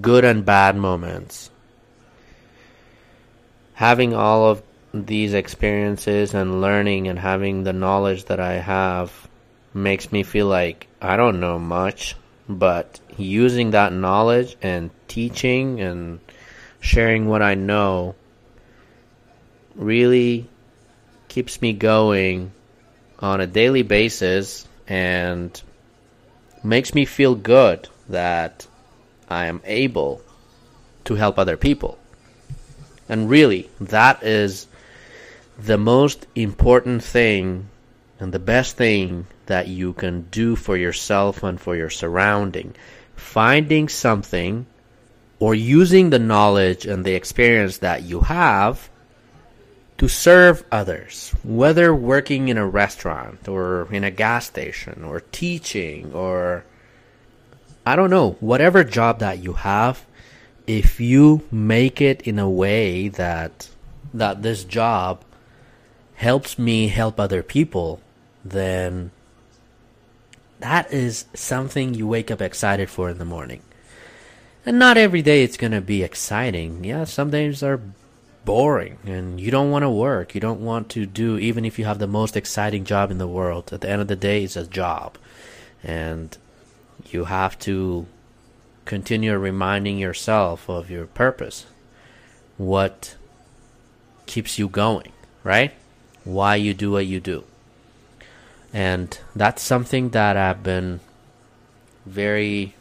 good 0.01 0.25
and 0.25 0.45
bad 0.45 0.77
moments. 0.77 1.51
Having 3.75 4.15
all 4.15 4.47
of 4.47 4.63
these 4.93 5.35
experiences 5.35 6.35
and 6.35 6.61
learning 6.61 7.09
and 7.09 7.19
having 7.19 7.65
the 7.65 7.73
knowledge 7.73 8.25
that 8.25 8.41
I 8.41 8.55
have 8.55 9.29
makes 9.75 10.11
me 10.13 10.23
feel 10.23 10.47
like 10.47 10.89
I 11.01 11.17
don't 11.17 11.41
know 11.41 11.59
much, 11.59 12.17
but 12.49 13.01
using 13.17 13.73
that 13.73 13.93
knowledge 13.93 14.57
and 14.63 14.91
teaching 15.09 15.81
and 15.81 16.21
sharing 16.81 17.27
what 17.27 17.43
I 17.43 17.55
know 17.55 18.15
really 19.75 20.49
keeps 21.29 21.61
me 21.61 21.73
going 21.73 22.53
on 23.19 23.41
a 23.41 23.47
daily 23.47 23.83
basis 23.83 24.67
and 24.87 25.61
makes 26.63 26.95
me 26.95 27.05
feel 27.05 27.35
good 27.35 27.89
that 28.09 28.67
I 29.31 29.47
am 29.47 29.61
able 29.65 30.23
to 31.05 31.15
help 31.15 31.39
other 31.39 31.57
people. 31.57 31.99
And 33.09 33.31
really, 33.31 33.71
that 33.81 34.23
is 34.23 34.67
the 35.59 35.79
most 35.79 36.27
important 36.35 37.03
thing 37.03 37.69
and 38.21 38.33
the 38.33 38.39
best 38.39 38.77
thing 38.77 39.27
that 39.47 39.69
you 39.69 39.93
can 39.93 40.23
do 40.31 40.57
for 40.57 40.77
yourself 40.77 41.43
and 41.43 41.61
for 41.61 41.77
your 41.77 41.91
surrounding. 41.91 42.75
Finding 43.17 43.89
something 43.89 44.67
or 45.39 45.55
using 45.55 46.11
the 46.11 46.19
knowledge 46.19 46.87
and 46.87 47.05
the 47.05 47.15
experience 47.15 47.79
that 47.79 48.03
you 48.03 48.21
have 48.21 48.91
to 49.99 50.09
serve 50.09 50.65
others, 50.71 51.35
whether 51.43 51.95
working 51.95 52.49
in 52.49 52.57
a 52.57 52.67
restaurant 52.67 53.49
or 53.49 53.93
in 53.93 54.05
a 54.05 54.11
gas 54.11 54.47
station 54.47 55.05
or 55.05 55.21
teaching 55.21 56.13
or 56.13 56.65
I 57.89 57.97
don't 57.97 58.11
know, 58.11 58.37
whatever 58.41 58.85
job 58.85 59.19
that 59.21 59.43
you 59.43 59.55
have, 59.55 60.05
if 60.67 61.01
you 61.01 61.41
make 61.51 62.03
it 62.03 62.21
in 62.21 62.39
a 62.39 62.51
way 62.51 63.09
that 63.09 63.71
that 64.13 64.43
this 64.43 64.63
job 64.63 65.25
helps 66.17 66.59
me 66.59 66.89
help 66.89 67.19
other 67.19 67.43
people, 67.43 68.03
then 68.45 69.11
that 70.61 70.93
is 70.93 71.25
something 71.33 71.95
you 71.95 72.07
wake 72.07 72.31
up 72.31 72.43
excited 72.43 72.91
for 72.91 73.09
in 73.09 73.17
the 73.17 73.25
morning. 73.25 73.63
And 74.67 74.79
not 74.79 74.99
every 74.99 75.23
day 75.23 75.43
it's 75.43 75.57
going 75.57 75.73
to 75.73 75.81
be 75.81 76.03
exciting. 76.03 76.85
Yeah, 76.85 77.05
some 77.05 77.31
days 77.31 77.63
are 77.63 77.81
boring 78.45 78.99
and 79.07 79.41
you 79.41 79.51
don't 79.51 79.71
want 79.71 79.85
to 79.85 79.91
work. 79.91 80.35
You 80.35 80.43
don't 80.43 80.61
want 80.61 80.91
to 80.91 81.07
do, 81.07 81.39
even 81.39 81.65
if 81.65 81.79
you 81.79 81.87
have 81.87 82.01
the 82.01 82.07
most 82.07 82.37
exciting 82.37 82.85
job 82.85 83.11
in 83.11 83.17
the 83.17 83.27
world. 83.27 83.73
At 83.73 83.81
the 83.81 83.89
end 83.89 84.03
of 84.03 84.09
the 84.09 84.17
day, 84.17 84.45
it's 84.45 84.57
a 84.57 84.67
job. 84.67 85.17
And 85.83 86.37
you 87.07 87.25
have 87.25 87.59
to 87.61 88.07
continue 88.85 89.37
reminding 89.37 89.99
yourself 89.99 90.69
of 90.69 90.91
your 90.91 91.07
purpose. 91.07 91.67
What 92.57 93.17
keeps 94.27 94.59
you 94.59 94.69
going, 94.69 95.13
right? 95.45 95.73
Why 96.25 96.57
you 96.57 96.75
do 96.75 96.93
what 96.93 97.07
you 97.07 97.21
do. 97.21 97.45
And 98.73 99.19
that's 99.35 99.63
something 99.63 100.11
that 100.11 100.37
I've 100.37 100.63
been 100.63 101.01
very 102.05 102.75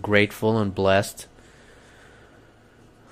grateful 0.00 0.58
and 0.58 0.74
blessed. 0.74 1.26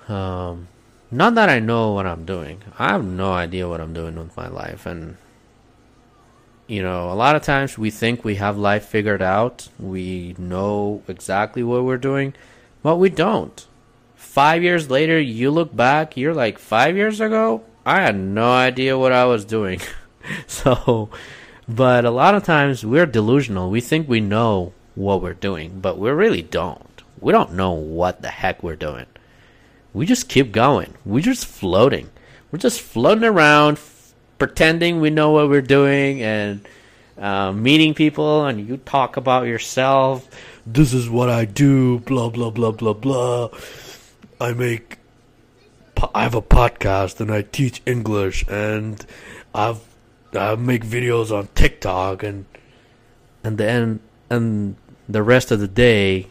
Um, 0.08 0.68
not 1.10 1.34
that 1.36 1.48
I 1.48 1.60
know 1.60 1.92
what 1.92 2.06
I'm 2.06 2.24
doing. 2.24 2.62
I 2.78 2.88
have 2.88 3.04
no 3.04 3.32
idea 3.32 3.68
what 3.68 3.80
I'm 3.80 3.94
doing 3.94 4.16
with 4.16 4.36
my 4.36 4.48
life. 4.48 4.86
And, 4.86 5.16
you 6.66 6.82
know, 6.82 7.10
a 7.10 7.14
lot 7.14 7.36
of 7.36 7.42
times 7.42 7.76
we 7.76 7.90
think 7.90 8.24
we 8.24 8.36
have 8.36 8.56
life 8.56 8.86
figured 8.86 9.22
out. 9.22 9.68
We 9.78 10.34
know 10.38 11.02
exactly 11.08 11.62
what 11.62 11.84
we're 11.84 11.98
doing, 11.98 12.34
but 12.82 12.96
we 12.96 13.10
don't. 13.10 13.66
Five 14.14 14.62
years 14.62 14.90
later, 14.90 15.20
you 15.20 15.50
look 15.50 15.74
back, 15.74 16.16
you're 16.16 16.34
like, 16.34 16.58
five 16.58 16.96
years 16.96 17.20
ago? 17.20 17.62
I 17.86 18.00
had 18.00 18.16
no 18.16 18.50
idea 18.50 18.98
what 18.98 19.12
I 19.12 19.26
was 19.26 19.44
doing. 19.44 19.80
so, 20.46 21.10
but 21.68 22.04
a 22.04 22.10
lot 22.10 22.34
of 22.34 22.44
times 22.44 22.84
we're 22.84 23.06
delusional. 23.06 23.70
We 23.70 23.80
think 23.80 24.08
we 24.08 24.20
know 24.20 24.72
what 24.94 25.22
we're 25.22 25.34
doing, 25.34 25.80
but 25.80 25.98
we 25.98 26.10
really 26.10 26.42
don't. 26.42 27.02
We 27.20 27.32
don't 27.32 27.52
know 27.52 27.72
what 27.72 28.22
the 28.22 28.28
heck 28.28 28.62
we're 28.62 28.76
doing. 28.76 29.06
We 29.92 30.06
just 30.06 30.28
keep 30.28 30.50
going. 30.50 30.94
We're 31.04 31.20
just 31.20 31.46
floating. 31.46 32.10
We're 32.50 32.58
just 32.58 32.80
floating 32.80 33.24
around, 33.24 33.78
pretending 34.46 35.00
we 35.00 35.08
know 35.08 35.30
what 35.30 35.48
we're 35.48 35.62
doing 35.62 36.20
and 36.20 36.68
uh, 37.16 37.50
meeting 37.50 37.94
people, 37.94 38.44
and 38.44 38.68
you 38.68 38.76
talk 38.76 39.16
about 39.16 39.46
yourself. 39.46 40.28
This 40.66 40.92
is 40.92 41.08
what 41.08 41.30
I 41.30 41.46
do, 41.46 42.00
blah, 42.00 42.28
blah, 42.28 42.50
blah, 42.50 42.72
blah, 42.72 42.92
blah. 42.92 43.48
I 44.38 44.52
make. 44.52 44.98
I 46.14 46.24
have 46.24 46.34
a 46.34 46.42
podcast 46.42 47.20
and 47.20 47.32
I 47.32 47.40
teach 47.40 47.80
English 47.86 48.44
and 48.48 49.06
I've 49.54 49.80
I 50.34 50.54
make 50.56 50.84
videos 50.84 51.30
on 51.32 51.48
TikTok 51.54 52.22
and 52.22 52.44
and 53.42 53.56
then 53.56 54.00
and 54.28 54.76
the 55.08 55.22
rest 55.22 55.50
of 55.52 55.60
the 55.60 55.68
day, 55.68 56.26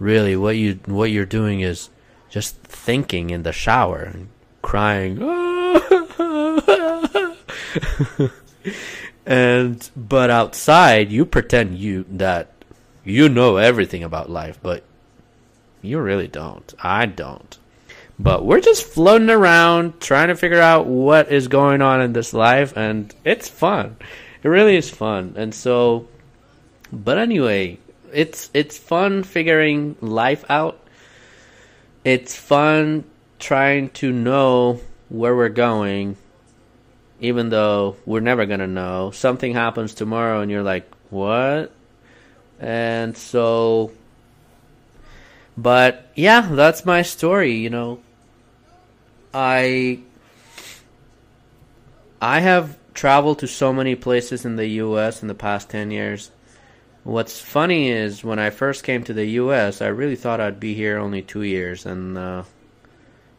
really, 0.00 0.34
what 0.34 0.56
you 0.56 0.80
what 0.86 1.12
you're 1.12 1.24
doing 1.24 1.60
is 1.60 1.88
just 2.28 2.56
thinking 2.62 3.30
in 3.30 3.44
the 3.44 3.52
shower 3.52 4.00
and 4.00 4.30
crying. 4.62 5.20
and 9.26 9.90
but 9.96 10.30
outside, 10.30 11.10
you 11.10 11.24
pretend 11.24 11.78
you 11.78 12.04
that 12.10 12.52
you 13.04 13.28
know 13.28 13.56
everything 13.56 14.02
about 14.02 14.30
life, 14.30 14.58
but 14.62 14.82
you 15.82 16.00
really 16.00 16.28
don't. 16.28 16.72
I 16.82 17.06
don't. 17.06 17.58
But 18.18 18.44
we're 18.44 18.60
just 18.60 18.84
floating 18.84 19.30
around 19.30 20.00
trying 20.00 20.28
to 20.28 20.36
figure 20.36 20.60
out 20.60 20.86
what 20.86 21.32
is 21.32 21.48
going 21.48 21.82
on 21.82 22.00
in 22.00 22.12
this 22.12 22.32
life, 22.32 22.76
and 22.76 23.12
it's 23.24 23.48
fun. 23.48 23.96
It 24.42 24.48
really 24.48 24.76
is 24.76 24.88
fun. 24.88 25.34
And 25.36 25.54
so, 25.54 26.06
but 26.92 27.18
anyway, 27.18 27.78
it's 28.12 28.50
it's 28.54 28.78
fun 28.78 29.24
figuring 29.24 29.96
life 30.00 30.44
out. 30.48 30.78
It's 32.04 32.36
fun 32.36 33.04
trying 33.38 33.90
to 33.90 34.12
know 34.12 34.80
where 35.08 35.34
we're 35.34 35.48
going, 35.48 36.16
even 37.20 37.50
though 37.50 37.96
we're 38.04 38.20
never 38.20 38.46
gonna 38.46 38.66
know. 38.66 39.10
Something 39.10 39.52
happens 39.54 39.94
tomorrow, 39.94 40.40
and 40.40 40.50
you're 40.50 40.62
like, 40.62 40.88
"What?" 41.10 41.72
And 42.60 43.16
so, 43.16 43.92
but 45.56 46.10
yeah, 46.14 46.48
that's 46.52 46.84
my 46.84 47.02
story. 47.02 47.54
You 47.54 47.70
know, 47.70 48.00
I 49.32 50.00
I 52.20 52.40
have 52.40 52.76
traveled 52.94 53.40
to 53.40 53.46
so 53.46 53.72
many 53.72 53.94
places 53.94 54.44
in 54.44 54.56
the 54.56 54.66
U.S. 54.66 55.22
in 55.22 55.28
the 55.28 55.34
past 55.34 55.70
ten 55.70 55.90
years 55.90 56.30
What's 57.04 57.38
funny 57.38 57.90
is 57.90 58.24
when 58.24 58.38
I 58.38 58.48
first 58.48 58.82
came 58.82 59.04
to 59.04 59.12
the 59.12 59.26
U.S., 59.26 59.82
I 59.82 59.88
really 59.88 60.16
thought 60.16 60.40
I'd 60.40 60.58
be 60.58 60.72
here 60.72 60.96
only 60.96 61.20
two 61.20 61.42
years, 61.42 61.84
and 61.84 62.16
uh, 62.16 62.44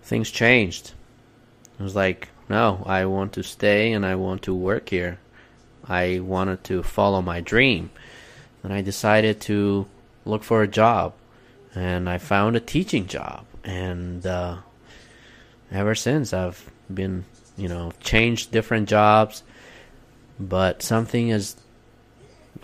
things 0.03 0.29
changed. 0.29 0.93
It 1.79 1.83
was 1.83 1.95
like, 1.95 2.29
no, 2.49 2.83
I 2.85 3.05
want 3.05 3.33
to 3.33 3.43
stay 3.43 3.91
and 3.91 4.05
I 4.05 4.15
want 4.15 4.43
to 4.43 4.53
work 4.53 4.89
here. 4.89 5.19
I 5.87 6.19
wanted 6.19 6.63
to 6.65 6.83
follow 6.83 7.21
my 7.21 7.41
dream. 7.41 7.91
And 8.63 8.73
I 8.73 8.81
decided 8.81 9.41
to 9.41 9.87
look 10.25 10.43
for 10.43 10.61
a 10.61 10.67
job. 10.67 11.13
And 11.73 12.09
I 12.09 12.17
found 12.17 12.55
a 12.55 12.59
teaching 12.59 13.07
job. 13.07 13.45
And 13.63 14.25
uh, 14.25 14.57
ever 15.71 15.95
since, 15.95 16.33
I've 16.33 16.71
been, 16.91 17.25
you 17.57 17.67
know, 17.67 17.91
changed 17.99 18.51
different 18.51 18.89
jobs. 18.89 19.43
But 20.39 20.81
something 20.81 21.29
has 21.29 21.55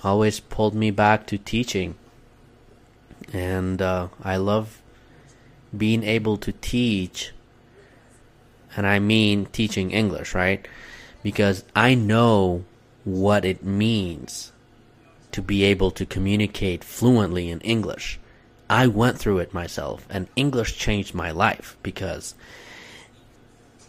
always 0.04 0.39
pulled 0.39 0.76
me 0.76 0.91
back 0.91 1.28
to 1.28 1.38
teaching. 1.38 1.96
And 3.34 3.82
uh, 3.82 4.08
I 4.24 4.38
love 4.38 4.82
being 5.76 6.04
able 6.04 6.38
to 6.38 6.52
teach, 6.52 7.32
and 8.75 8.88
I 8.88 8.99
mean 8.99 9.45
teaching 9.47 9.91
English, 9.91 10.34
right? 10.34 10.67
Because 11.23 11.63
I 11.75 11.95
know 11.95 12.63
what 13.03 13.45
it 13.45 13.63
means 13.63 14.51
to 15.31 15.41
be 15.41 15.63
able 15.63 15.91
to 15.91 16.05
communicate 16.05 16.84
fluently 16.84 17.49
in 17.49 17.62
English. 17.62 18.19
I 18.69 18.88
went 18.88 19.17
through 19.17 19.39
it 19.39 19.53
myself, 19.53 20.05
and 20.10 20.27
English 20.36 20.77
changed 20.77 21.13
my 21.13 21.31
life 21.31 21.77
because 21.84 22.36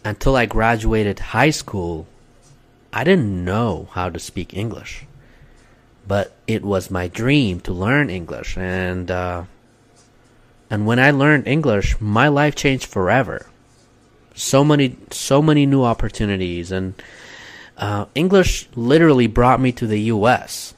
until 0.03 0.35
I 0.35 0.45
graduated 0.45 1.19
high 1.19 1.51
school, 1.51 2.07
I 2.91 3.03
didn't 3.03 3.45
know 3.45 3.87
how 3.91 4.09
to 4.09 4.19
speak 4.19 4.53
English 4.53 5.05
but 6.07 6.33
it 6.47 6.63
was 6.63 6.91
my 6.91 7.07
dream 7.07 7.59
to 7.61 7.73
learn 7.73 8.09
English, 8.09 8.57
and 8.57 9.09
uh, 9.09 9.43
and 10.69 10.85
when 10.85 10.99
I 10.99 11.11
learned 11.11 11.47
English, 11.47 11.99
my 11.99 12.27
life 12.27 12.55
changed 12.55 12.85
forever. 12.85 13.45
So 14.35 14.63
many, 14.63 14.97
so 15.11 15.41
many 15.41 15.65
new 15.65 15.83
opportunities, 15.83 16.71
and 16.71 16.95
uh, 17.77 18.05
English 18.15 18.67
literally 18.75 19.27
brought 19.27 19.61
me 19.61 19.71
to 19.73 19.85
the 19.85 19.99
U.S. 19.99 20.73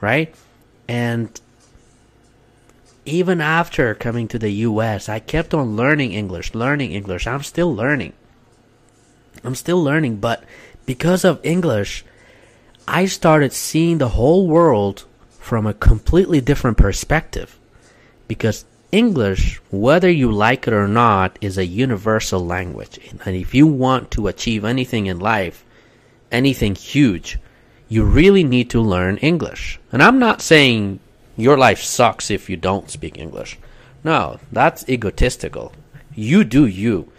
Right, 0.00 0.34
and 0.88 1.40
even 3.04 3.40
after 3.40 3.94
coming 3.94 4.28
to 4.28 4.38
the 4.38 4.50
U.S., 4.50 5.08
I 5.08 5.18
kept 5.18 5.54
on 5.54 5.76
learning 5.76 6.12
English, 6.12 6.54
learning 6.54 6.92
English. 6.92 7.26
I'm 7.26 7.42
still 7.42 7.74
learning. 7.74 8.12
I'm 9.44 9.54
still 9.54 9.82
learning, 9.82 10.16
but 10.16 10.44
because 10.86 11.24
of 11.24 11.40
English, 11.42 12.04
I 12.86 13.06
started 13.06 13.52
seeing 13.52 13.98
the 13.98 14.10
whole 14.10 14.46
world 14.46 15.04
from 15.38 15.66
a 15.66 15.74
completely 15.74 16.40
different 16.40 16.76
perspective. 16.76 17.58
Because 18.28 18.64
English, 18.92 19.60
whether 19.70 20.10
you 20.10 20.32
like 20.32 20.66
it 20.66 20.72
or 20.72 20.88
not, 20.88 21.38
is 21.40 21.56
a 21.56 21.66
universal 21.66 22.44
language. 22.44 22.98
And 23.24 23.36
if 23.36 23.54
you 23.54 23.66
want 23.66 24.10
to 24.12 24.26
achieve 24.26 24.64
anything 24.64 25.06
in 25.06 25.18
life, 25.18 25.64
anything 26.32 26.74
huge, 26.74 27.38
you 27.88 28.04
really 28.04 28.44
need 28.44 28.70
to 28.70 28.80
learn 28.80 29.16
English. 29.18 29.78
And 29.92 30.02
I'm 30.02 30.18
not 30.18 30.42
saying 30.42 31.00
your 31.36 31.56
life 31.56 31.80
sucks 31.80 32.30
if 32.30 32.50
you 32.50 32.56
don't 32.56 32.90
speak 32.90 33.18
English. 33.18 33.58
No, 34.02 34.40
that's 34.50 34.88
egotistical. 34.88 35.72
You 36.14 36.44
do 36.44 36.66
you. 36.66 37.10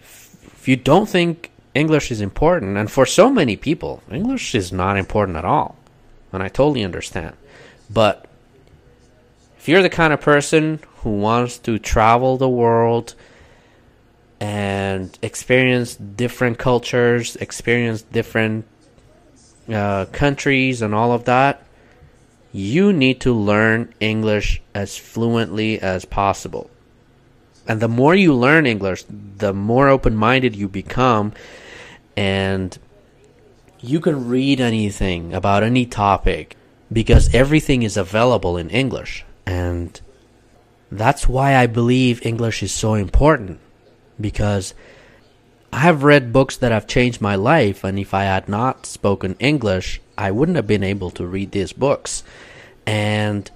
If 0.00 0.68
you 0.68 0.76
don't 0.76 1.08
think 1.08 1.50
English 1.74 2.10
is 2.10 2.20
important, 2.20 2.76
and 2.76 2.90
for 2.90 3.06
so 3.06 3.30
many 3.30 3.56
people, 3.56 4.02
English 4.10 4.54
is 4.54 4.72
not 4.72 4.96
important 4.96 5.36
at 5.36 5.44
all. 5.44 5.76
And 6.32 6.42
I 6.42 6.48
totally 6.48 6.84
understand. 6.84 7.36
But 7.88 8.26
if 9.66 9.70
you're 9.70 9.82
the 9.82 9.90
kind 9.90 10.12
of 10.12 10.20
person 10.20 10.78
who 10.98 11.10
wants 11.10 11.58
to 11.58 11.76
travel 11.76 12.36
the 12.36 12.48
world 12.48 13.16
and 14.38 15.18
experience 15.22 15.96
different 15.96 16.56
cultures, 16.56 17.34
experience 17.34 18.02
different 18.02 18.64
uh, 19.68 20.04
countries, 20.12 20.82
and 20.82 20.94
all 20.94 21.10
of 21.10 21.24
that, 21.24 21.66
you 22.52 22.92
need 22.92 23.20
to 23.20 23.32
learn 23.34 23.92
English 23.98 24.62
as 24.72 24.96
fluently 24.96 25.80
as 25.80 26.04
possible. 26.04 26.70
And 27.66 27.80
the 27.80 27.88
more 27.88 28.14
you 28.14 28.34
learn 28.34 28.66
English, 28.66 29.02
the 29.08 29.52
more 29.52 29.88
open 29.88 30.14
minded 30.14 30.54
you 30.54 30.68
become, 30.68 31.32
and 32.16 32.78
you 33.80 33.98
can 33.98 34.28
read 34.28 34.60
anything 34.60 35.34
about 35.34 35.64
any 35.64 35.86
topic 35.86 36.56
because 36.92 37.34
everything 37.34 37.82
is 37.82 37.96
available 37.96 38.56
in 38.56 38.70
English. 38.70 39.25
And 39.46 39.98
that's 40.90 41.28
why 41.28 41.56
I 41.56 41.66
believe 41.66 42.24
English 42.26 42.62
is 42.62 42.72
so 42.72 42.94
important 42.94 43.60
because 44.20 44.74
I 45.72 45.80
have 45.80 46.04
read 46.04 46.32
books 46.32 46.56
that 46.58 46.72
have 46.72 46.86
changed 46.86 47.20
my 47.20 47.34
life, 47.34 47.84
and 47.84 47.98
if 47.98 48.14
I 48.14 48.24
had 48.24 48.48
not 48.48 48.86
spoken 48.86 49.36
English, 49.38 50.00
I 50.16 50.30
wouldn't 50.30 50.56
have 50.56 50.66
been 50.66 50.82
able 50.82 51.10
to 51.12 51.26
read 51.26 51.52
these 51.52 51.72
books. 51.72 52.22
And 52.86 53.50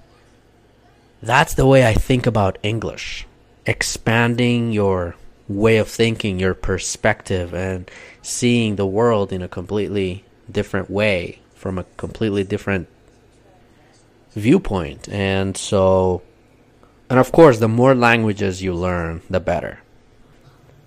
that's 1.21 1.53
the 1.53 1.65
way 1.65 1.85
I 1.85 1.93
think 1.93 2.25
about 2.25 2.57
English 2.63 3.25
expanding 3.65 4.71
your 4.71 5.15
way 5.47 5.77
of 5.77 5.87
thinking, 5.87 6.39
your 6.39 6.53
perspective, 6.53 7.53
and 7.53 7.89
seeing 8.21 8.75
the 8.75 8.85
world 8.85 9.31
in 9.31 9.41
a 9.41 9.47
completely 9.47 10.23
different 10.49 10.89
way 10.89 11.39
from 11.55 11.77
a 11.77 11.85
completely 11.97 12.43
different 12.43 12.87
viewpoint. 14.31 15.09
And 15.09 15.55
so, 15.55 16.21
and 17.09 17.19
of 17.19 17.31
course, 17.31 17.59
the 17.59 17.67
more 17.67 17.95
languages 17.95 18.61
you 18.61 18.73
learn, 18.73 19.21
the 19.29 19.39
better. 19.39 19.79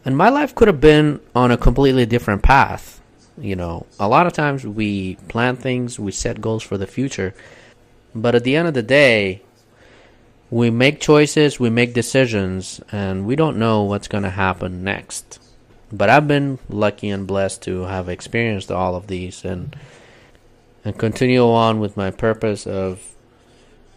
And 0.04 0.16
my 0.16 0.28
life 0.28 0.54
could 0.54 0.68
have 0.68 0.80
been 0.80 1.20
on 1.34 1.50
a 1.50 1.56
completely 1.56 2.06
different 2.06 2.42
path. 2.42 3.00
You 3.38 3.56
know, 3.56 3.86
a 3.98 4.08
lot 4.08 4.26
of 4.26 4.32
times 4.32 4.64
we 4.64 5.16
plan 5.28 5.56
things, 5.56 5.98
we 5.98 6.12
set 6.12 6.40
goals 6.40 6.62
for 6.62 6.78
the 6.78 6.86
future, 6.86 7.34
but 8.14 8.34
at 8.34 8.44
the 8.44 8.54
end 8.54 8.68
of 8.68 8.74
the 8.74 8.82
day, 8.82 9.42
we 10.50 10.70
make 10.70 11.00
choices, 11.00 11.58
we 11.58 11.68
make 11.68 11.94
decisions, 11.94 12.80
and 12.92 13.26
we 13.26 13.34
don't 13.34 13.56
know 13.56 13.82
what's 13.82 14.06
going 14.06 14.22
to 14.22 14.30
happen 14.30 14.84
next. 14.84 15.40
But 15.90 16.10
I've 16.10 16.28
been 16.28 16.58
lucky 16.68 17.08
and 17.08 17.26
blessed 17.26 17.62
to 17.62 17.82
have 17.82 18.08
experienced 18.08 18.70
all 18.70 18.94
of 18.94 19.06
these 19.06 19.44
and 19.44 19.74
and 20.84 20.98
continue 20.98 21.42
on 21.42 21.80
with 21.80 21.96
my 21.96 22.10
purpose 22.10 22.66
of 22.66 23.13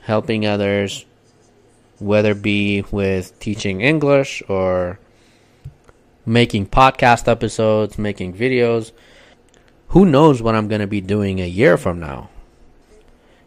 helping 0.08 0.45
others 0.45 1.05
whether 1.99 2.32
it 2.32 2.41
be 2.41 2.82
with 2.91 3.38
teaching 3.39 3.82
English 3.82 4.41
or 4.47 4.97
making 6.26 6.66
podcast 6.68 7.28
episodes, 7.28 7.97
making 7.97 8.34
videos. 8.34 8.93
Who 9.89 10.05
knows 10.05 10.41
what 10.41 10.55
I'm 10.55 10.70
going 10.70 10.82
to 10.82 10.88
be 10.88 11.01
doing 11.01 11.41
a 11.41 11.47
year 11.47 11.76
from 11.76 11.99
now? 11.99 12.30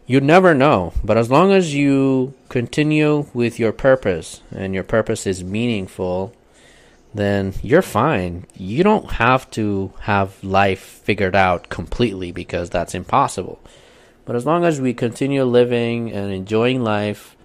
You 0.05 0.21
never 0.21 0.53
know, 0.53 0.93
but 1.03 1.17
as 1.17 1.31
long 1.31 1.51
as 1.51 1.73
you 1.73 2.35
continue 2.49 3.25
with 3.33 3.57
your 3.57 3.71
purpose 3.71 4.41
and 4.51 4.75
your 4.75 4.83
purpose 4.83 5.25
is 5.25 5.43
meaningful, 5.43 6.31
then 7.11 7.55
you're 7.63 7.81
fine. 7.81 8.45
You 8.55 8.83
don't 8.83 9.13
have 9.13 9.49
to 9.51 9.93
have 10.01 10.43
life 10.43 10.81
figured 10.81 11.35
out 11.35 11.69
completely 11.69 12.31
because 12.31 12.69
that's 12.69 12.93
impossible. 12.93 13.59
But 14.31 14.37
as 14.37 14.45
long 14.45 14.63
as 14.63 14.79
we 14.79 14.93
continue 14.93 15.43
living 15.43 16.09
and 16.09 16.31
enjoying 16.31 16.85
life 16.85 17.35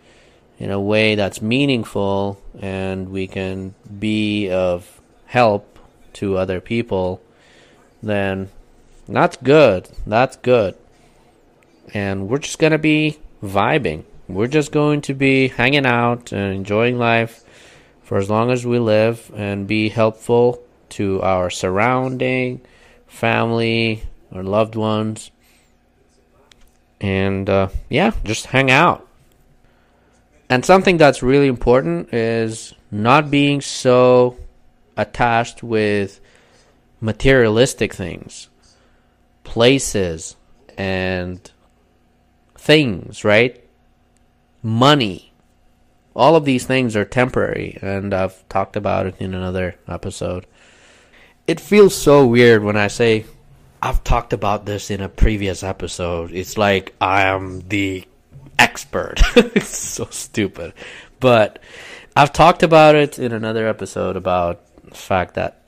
in 0.57 0.71
a 0.71 0.81
way 0.81 1.17
that's 1.17 1.43
meaningful 1.43 2.41
and 2.61 3.09
we 3.09 3.27
can 3.27 3.75
be 3.99 4.49
of 4.51 5.01
help 5.25 5.81
to 6.13 6.37
other 6.37 6.61
people, 6.61 7.21
then 8.05 8.51
that's 9.09 9.37
good. 9.39 9.89
That's 10.07 10.37
good. 10.37 10.77
And 11.93 12.29
we're 12.29 12.39
just 12.39 12.61
going 12.61 12.71
to 12.71 12.79
be 12.79 13.19
vibing. 13.43 14.05
We're 14.29 14.47
just 14.47 14.71
going 14.71 15.01
to 15.01 15.15
be 15.15 15.49
hanging 15.49 15.87
out 15.87 16.31
and 16.31 16.55
enjoying 16.55 16.99
life 16.99 17.43
for 18.05 18.17
as 18.17 18.31
long 18.31 18.53
as 18.53 18.65
we 18.65 18.79
live 18.79 19.33
and 19.35 19.67
be 19.67 19.89
helpful 19.89 20.63
to 20.91 21.21
our 21.23 21.51
surrounding, 21.51 22.61
family, 23.09 24.05
our 24.31 24.45
loved 24.45 24.77
ones. 24.77 25.33
And 27.01 27.49
uh, 27.49 27.69
yeah, 27.89 28.13
just 28.25 28.47
hang 28.47 28.71
out. 28.71 29.07
And 30.49 30.65
something 30.65 30.97
that's 30.97 31.23
really 31.23 31.49
important 31.49 32.15
is 32.15 32.73
not 32.91 33.31
being 33.31 33.61
so 33.61 34.37
attached 34.97 35.63
with 35.63 36.21
materialistic 37.01 37.93
things, 37.93 38.49
places, 39.45 40.37
and 40.79 41.51
things, 42.57 43.25
right? 43.25 43.63
Money. 44.63 45.33
All 46.15 46.35
of 46.35 46.45
these 46.45 46.65
things 46.65 46.97
are 46.97 47.05
temporary, 47.05 47.79
and 47.83 48.15
I've 48.15 48.49
talked 48.49 48.77
about 48.77 49.07
it 49.07 49.17
in 49.19 49.35
another 49.35 49.77
episode. 49.87 50.47
It 51.47 51.61
feels 51.61 51.95
so 51.95 52.27
weird 52.27 52.65
when 52.65 52.77
I 52.77 52.89
say 52.89 53.27
I've 53.83 54.03
talked 54.05 54.33
about 54.33 54.67
this 54.67 54.91
in 54.91 55.01
a 55.01 55.09
previous 55.09 55.63
episode. 55.63 56.33
It's 56.33 56.57
like 56.57 56.95
I 57.01 57.23
am 57.25 57.61
the 57.69 58.07
expert. 58.59 59.21
it's 59.37 59.77
so 59.77 60.07
stupid. 60.11 60.73
But 61.21 61.59
I've 62.15 62.33
talked 62.33 62.63
about 62.63 62.95
it 62.95 63.19
in 63.19 63.33
another 63.33 63.69
episode 63.69 64.17
about 64.17 64.61
the 64.85 64.95
fact 64.95 65.35
that 65.35 65.63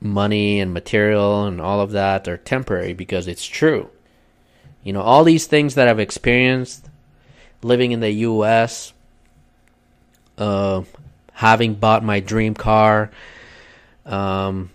money 0.00 0.60
and 0.60 0.72
material 0.72 1.46
and 1.46 1.60
all 1.60 1.80
of 1.80 1.92
that 1.92 2.28
are 2.28 2.36
temporary 2.36 2.92
because 2.92 3.26
it's 3.26 3.44
true. 3.44 3.90
You 4.82 4.92
know, 4.92 5.00
all 5.00 5.24
these 5.24 5.46
things 5.46 5.76
that 5.76 5.88
I've 5.88 6.00
experienced 6.00 6.88
living 7.62 7.92
in 7.92 8.00
the 8.00 8.10
US, 8.10 8.92
uh, 10.36 10.82
having 11.32 11.74
bought 11.74 12.04
my 12.04 12.20
dream 12.20 12.54
car, 12.54 13.10
um, 14.04 14.70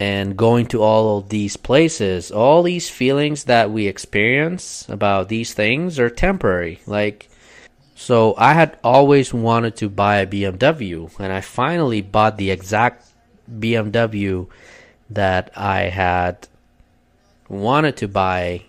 and 0.00 0.36
going 0.36 0.66
to 0.66 0.82
all 0.82 1.18
of 1.18 1.28
these 1.28 1.56
places, 1.56 2.30
all 2.30 2.62
these 2.62 2.90
feelings 2.90 3.44
that 3.44 3.70
we 3.70 3.86
experience 3.86 4.88
about 4.88 5.28
these 5.28 5.54
things 5.54 5.98
are 5.98 6.10
temporary. 6.10 6.80
Like, 6.86 7.28
so 7.94 8.34
I 8.36 8.54
had 8.54 8.76
always 8.82 9.32
wanted 9.32 9.76
to 9.76 9.88
buy 9.88 10.16
a 10.18 10.26
BMW, 10.26 11.10
and 11.18 11.32
I 11.32 11.40
finally 11.40 12.02
bought 12.02 12.38
the 12.38 12.50
exact 12.50 13.06
BMW 13.48 14.48
that 15.10 15.52
I 15.56 15.82
had 15.82 16.48
wanted 17.48 17.96
to 17.98 18.08
buy 18.08 18.64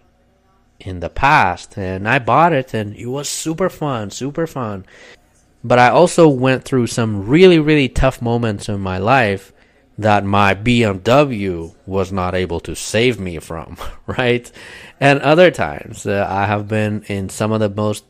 in 0.79 0.99
the 0.99 1.09
past. 1.09 1.77
And 1.77 2.07
I 2.07 2.19
bought 2.19 2.53
it, 2.53 2.73
and 2.75 2.95
it 2.95 3.07
was 3.07 3.27
super 3.27 3.69
fun, 3.69 4.11
super 4.11 4.45
fun. 4.45 4.85
But 5.63 5.79
I 5.79 5.89
also 5.89 6.27
went 6.27 6.63
through 6.63 6.87
some 6.87 7.27
really, 7.27 7.57
really 7.57 7.89
tough 7.89 8.21
moments 8.21 8.69
in 8.69 8.79
my 8.79 8.99
life 8.99 9.51
that 9.97 10.25
my 10.25 10.53
BMW 10.53 11.73
was 11.85 12.11
not 12.11 12.35
able 12.35 12.59
to 12.61 12.75
save 12.75 13.19
me 13.19 13.39
from, 13.39 13.77
right? 14.07 14.51
And 14.99 15.19
other 15.19 15.51
times, 15.51 16.05
uh, 16.05 16.27
I 16.29 16.45
have 16.45 16.67
been 16.67 17.03
in 17.03 17.29
some 17.29 17.51
of 17.51 17.59
the 17.59 17.69
most 17.69 18.03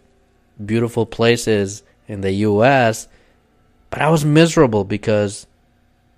beautiful 0.63 1.05
places 1.05 1.83
in 2.07 2.21
the 2.21 2.31
US, 2.31 3.07
but 3.89 4.01
I 4.01 4.09
was 4.09 4.25
miserable 4.25 4.83
because 4.83 5.47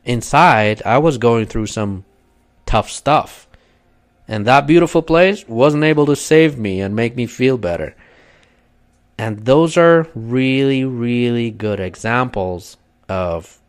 inside 0.05 0.81
I 0.85 0.99
was 0.99 1.17
going 1.17 1.47
through 1.47 1.67
some 1.67 2.05
tough 2.65 2.89
stuff. 2.89 3.47
And 4.27 4.45
that 4.45 4.67
beautiful 4.67 5.01
place 5.01 5.47
wasn't 5.47 5.85
able 5.85 6.05
to 6.05 6.15
save 6.15 6.57
me 6.57 6.81
and 6.81 6.95
make 6.95 7.15
me 7.15 7.27
feel 7.27 7.57
better. 7.57 7.95
And 9.17 9.45
those 9.45 9.77
are 9.77 10.07
really, 10.13 10.83
really 10.85 11.49
good 11.49 11.79
examples 11.79 12.77
of 13.09 13.59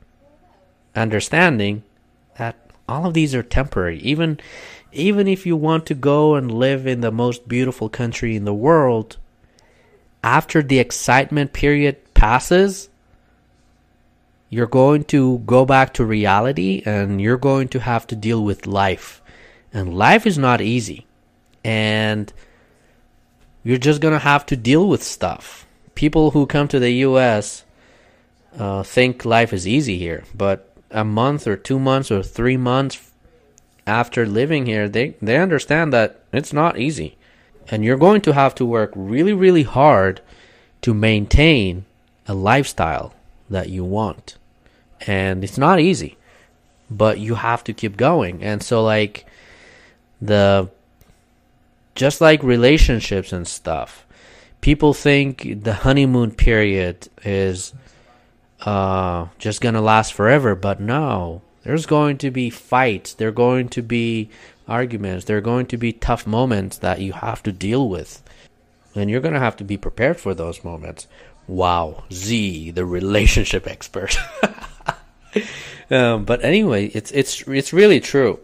understanding 0.94 1.84
all 2.88 3.06
of 3.06 3.14
these 3.14 3.34
are 3.34 3.42
temporary. 3.42 3.98
Even 4.00 4.40
even 4.92 5.28
if 5.28 5.44
you 5.44 5.54
want 5.54 5.86
to 5.86 5.94
go 5.94 6.34
and 6.34 6.50
live 6.50 6.86
in 6.86 7.02
the 7.02 7.12
most 7.12 7.46
beautiful 7.46 7.88
country 7.88 8.34
in 8.34 8.44
the 8.44 8.54
world, 8.54 9.18
after 10.24 10.62
the 10.62 10.78
excitement 10.78 11.52
period 11.52 12.14
passes, 12.14 12.88
you're 14.50 14.66
going 14.66 15.04
to 15.04 15.38
go 15.40 15.66
back 15.66 15.92
to 15.94 16.04
reality 16.04 16.82
and 16.86 17.20
you're 17.20 17.36
going 17.36 17.68
to 17.68 17.80
have 17.80 18.06
to 18.06 18.16
deal 18.16 18.42
with 18.42 18.66
life. 18.66 19.20
And 19.72 19.94
life 19.94 20.26
is 20.26 20.38
not 20.38 20.62
easy. 20.62 21.06
And 21.62 22.32
you're 23.62 23.76
just 23.76 24.00
going 24.00 24.14
to 24.14 24.18
have 24.18 24.46
to 24.46 24.56
deal 24.56 24.88
with 24.88 25.02
stuff. 25.02 25.66
people 25.94 26.30
who 26.30 26.46
come 26.46 26.68
to 26.68 26.78
the 26.78 26.92
U.S. 27.08 27.64
Uh, 28.56 28.82
think 28.84 29.24
life 29.24 29.52
is 29.52 29.66
easy 29.66 29.98
here, 29.98 30.22
but 30.32 30.67
a 30.90 31.04
month 31.04 31.46
or 31.46 31.56
two 31.56 31.78
months 31.78 32.10
or 32.10 32.22
three 32.22 32.56
months 32.56 33.12
after 33.86 34.26
living 34.26 34.66
here, 34.66 34.88
they 34.88 35.14
they 35.22 35.36
understand 35.38 35.92
that 35.92 36.20
it's 36.32 36.52
not 36.52 36.78
easy, 36.78 37.16
and 37.68 37.84
you're 37.84 37.96
going 37.96 38.20
to 38.22 38.32
have 38.32 38.54
to 38.56 38.64
work 38.64 38.92
really, 38.94 39.32
really 39.32 39.62
hard 39.62 40.20
to 40.82 40.92
maintain 40.94 41.84
a 42.26 42.34
lifestyle 42.34 43.14
that 43.48 43.68
you 43.68 43.84
want, 43.84 44.36
and 45.06 45.42
it's 45.42 45.58
not 45.58 45.80
easy, 45.80 46.16
but 46.90 47.18
you 47.18 47.36
have 47.36 47.64
to 47.64 47.72
keep 47.72 47.96
going. 47.96 48.42
And 48.42 48.62
so, 48.62 48.82
like 48.82 49.26
the 50.20 50.68
just 51.94 52.20
like 52.20 52.42
relationships 52.42 53.32
and 53.32 53.46
stuff 53.46 54.06
people 54.60 54.92
think 54.94 55.62
the 55.62 55.74
honeymoon 55.74 56.30
period 56.32 57.08
is 57.24 57.72
uh, 58.62 59.26
just 59.38 59.60
gonna 59.60 59.80
last 59.80 60.12
forever, 60.12 60.54
but 60.54 60.80
no. 60.80 61.42
There's 61.62 61.86
going 61.86 62.18
to 62.18 62.30
be 62.30 62.50
fights. 62.50 63.12
There 63.14 63.28
are 63.28 63.32
going 63.32 63.68
to 63.70 63.82
be 63.82 64.30
arguments. 64.66 65.24
There 65.26 65.36
are 65.36 65.42
going 65.42 65.66
to 65.66 65.76
be 65.76 65.92
tough 65.92 66.26
moments 66.26 66.78
that 66.78 67.00
you 67.00 67.12
have 67.12 67.42
to 67.42 67.52
deal 67.52 67.88
with, 67.88 68.22
and 68.94 69.10
you're 69.10 69.20
gonna 69.20 69.38
have 69.38 69.56
to 69.56 69.64
be 69.64 69.76
prepared 69.76 70.18
for 70.18 70.34
those 70.34 70.64
moments. 70.64 71.06
Wow, 71.46 72.04
Z, 72.12 72.70
the 72.72 72.84
relationship 72.84 73.66
expert. 73.74 74.16
um, 75.90 76.24
but 76.24 76.44
anyway, 76.44 76.86
it's 76.86 77.10
it's 77.12 77.42
it's 77.48 77.72
really 77.72 78.00
true, 78.00 78.40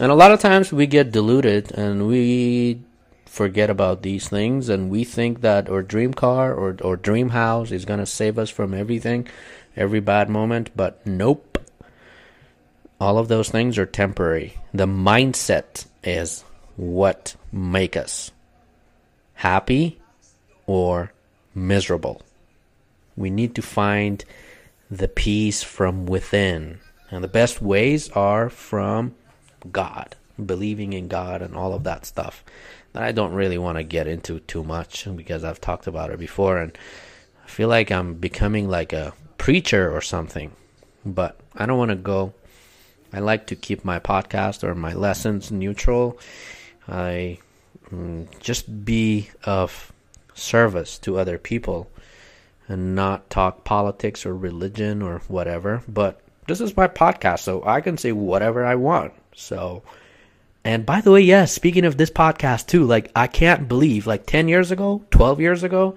and 0.00 0.10
a 0.10 0.14
lot 0.14 0.32
of 0.32 0.40
times 0.40 0.72
we 0.72 0.86
get 0.86 1.12
deluded 1.12 1.72
and 1.72 2.06
we 2.06 2.80
forget 3.28 3.70
about 3.70 4.02
these 4.02 4.28
things 4.28 4.68
and 4.68 4.90
we 4.90 5.04
think 5.04 5.42
that 5.42 5.68
our 5.68 5.82
dream 5.82 6.14
car 6.14 6.52
or, 6.52 6.76
or 6.82 6.96
dream 6.96 7.28
house 7.28 7.70
is 7.70 7.84
going 7.84 8.00
to 8.00 8.06
save 8.06 8.38
us 8.38 8.50
from 8.50 8.74
everything, 8.74 9.28
every 9.76 10.00
bad 10.00 10.28
moment, 10.28 10.70
but 10.74 11.06
nope. 11.06 11.58
All 13.00 13.18
of 13.18 13.28
those 13.28 13.48
things 13.48 13.78
are 13.78 13.86
temporary. 13.86 14.58
The 14.74 14.86
mindset 14.86 15.86
is 16.02 16.42
what 16.76 17.36
make 17.52 17.96
us 17.96 18.32
happy 19.34 20.00
or 20.66 21.12
miserable. 21.54 22.22
We 23.16 23.30
need 23.30 23.54
to 23.54 23.62
find 23.62 24.24
the 24.90 25.08
peace 25.08 25.62
from 25.62 26.06
within. 26.06 26.80
And 27.10 27.22
the 27.22 27.28
best 27.28 27.62
ways 27.62 28.10
are 28.10 28.48
from 28.48 29.14
God, 29.70 30.16
believing 30.44 30.92
in 30.92 31.08
God 31.08 31.40
and 31.40 31.54
all 31.54 31.72
of 31.72 31.84
that 31.84 32.04
stuff 32.04 32.42
I 32.98 33.12
don't 33.12 33.32
really 33.32 33.58
want 33.58 33.78
to 33.78 33.84
get 33.84 34.08
into 34.08 34.40
too 34.40 34.64
much 34.64 35.06
because 35.14 35.44
I've 35.44 35.60
talked 35.60 35.86
about 35.86 36.10
it 36.10 36.18
before 36.18 36.58
and 36.58 36.76
I 37.44 37.48
feel 37.48 37.68
like 37.68 37.92
I'm 37.92 38.14
becoming 38.14 38.68
like 38.68 38.92
a 38.92 39.14
preacher 39.38 39.94
or 39.96 40.00
something. 40.00 40.50
But 41.06 41.38
I 41.54 41.66
don't 41.66 41.78
want 41.78 41.92
to 41.92 41.96
go. 41.96 42.34
I 43.12 43.20
like 43.20 43.46
to 43.46 43.56
keep 43.56 43.84
my 43.84 44.00
podcast 44.00 44.64
or 44.64 44.74
my 44.74 44.94
lessons 44.94 45.52
neutral. 45.52 46.18
I 46.88 47.38
mm, 47.90 48.26
just 48.40 48.84
be 48.84 49.30
of 49.44 49.92
service 50.34 50.98
to 50.98 51.18
other 51.18 51.38
people 51.38 51.88
and 52.66 52.96
not 52.96 53.30
talk 53.30 53.64
politics 53.64 54.26
or 54.26 54.36
religion 54.36 55.02
or 55.02 55.20
whatever. 55.28 55.82
But 55.86 56.20
this 56.48 56.60
is 56.60 56.76
my 56.76 56.88
podcast, 56.88 57.40
so 57.40 57.62
I 57.64 57.80
can 57.80 57.96
say 57.96 58.10
whatever 58.10 58.64
I 58.64 58.74
want. 58.74 59.14
So 59.34 59.84
and 60.68 60.84
by 60.84 61.00
the 61.00 61.10
way, 61.10 61.22
yes, 61.22 61.50
yeah, 61.50 61.54
speaking 61.54 61.86
of 61.86 61.96
this 61.96 62.10
podcast 62.10 62.66
too, 62.66 62.84
like 62.84 63.10
I 63.16 63.26
can't 63.26 63.68
believe 63.68 64.06
like 64.06 64.26
10 64.26 64.48
years 64.48 64.70
ago, 64.70 65.02
12 65.10 65.40
years 65.40 65.62
ago, 65.62 65.96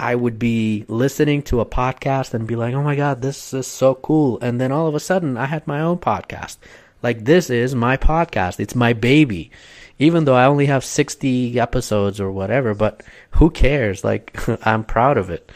I 0.00 0.16
would 0.16 0.40
be 0.40 0.84
listening 0.88 1.42
to 1.42 1.60
a 1.60 1.64
podcast 1.64 2.34
and 2.34 2.48
be 2.48 2.56
like, 2.56 2.74
"Oh 2.74 2.82
my 2.82 2.96
god, 2.96 3.22
this 3.22 3.54
is 3.54 3.68
so 3.68 3.94
cool." 3.94 4.40
And 4.40 4.60
then 4.60 4.72
all 4.72 4.88
of 4.88 4.96
a 4.96 5.00
sudden, 5.00 5.36
I 5.36 5.46
had 5.46 5.68
my 5.68 5.80
own 5.82 5.98
podcast. 5.98 6.56
Like 7.00 7.24
this 7.24 7.48
is 7.48 7.76
my 7.76 7.96
podcast. 7.96 8.58
It's 8.58 8.74
my 8.74 8.92
baby. 8.92 9.52
Even 10.00 10.24
though 10.24 10.34
I 10.34 10.46
only 10.46 10.66
have 10.66 10.84
60 10.84 11.60
episodes 11.60 12.20
or 12.20 12.32
whatever, 12.32 12.74
but 12.74 13.04
who 13.36 13.50
cares? 13.50 14.02
Like 14.02 14.36
I'm 14.66 14.82
proud 14.82 15.16
of 15.16 15.30
it. 15.30 15.48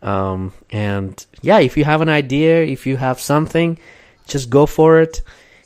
Um, 0.00 0.52
and 0.70 1.26
yeah, 1.42 1.58
if 1.58 1.76
you 1.76 1.84
have 1.84 2.02
an 2.02 2.08
idea, 2.08 2.62
if 2.62 2.86
you 2.86 2.96
have 2.98 3.18
something, 3.18 3.80
just 4.28 4.48
go 4.48 4.64
for 4.64 5.00
it. 5.00 5.22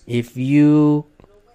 If 0.07 0.39
you 0.39 1.05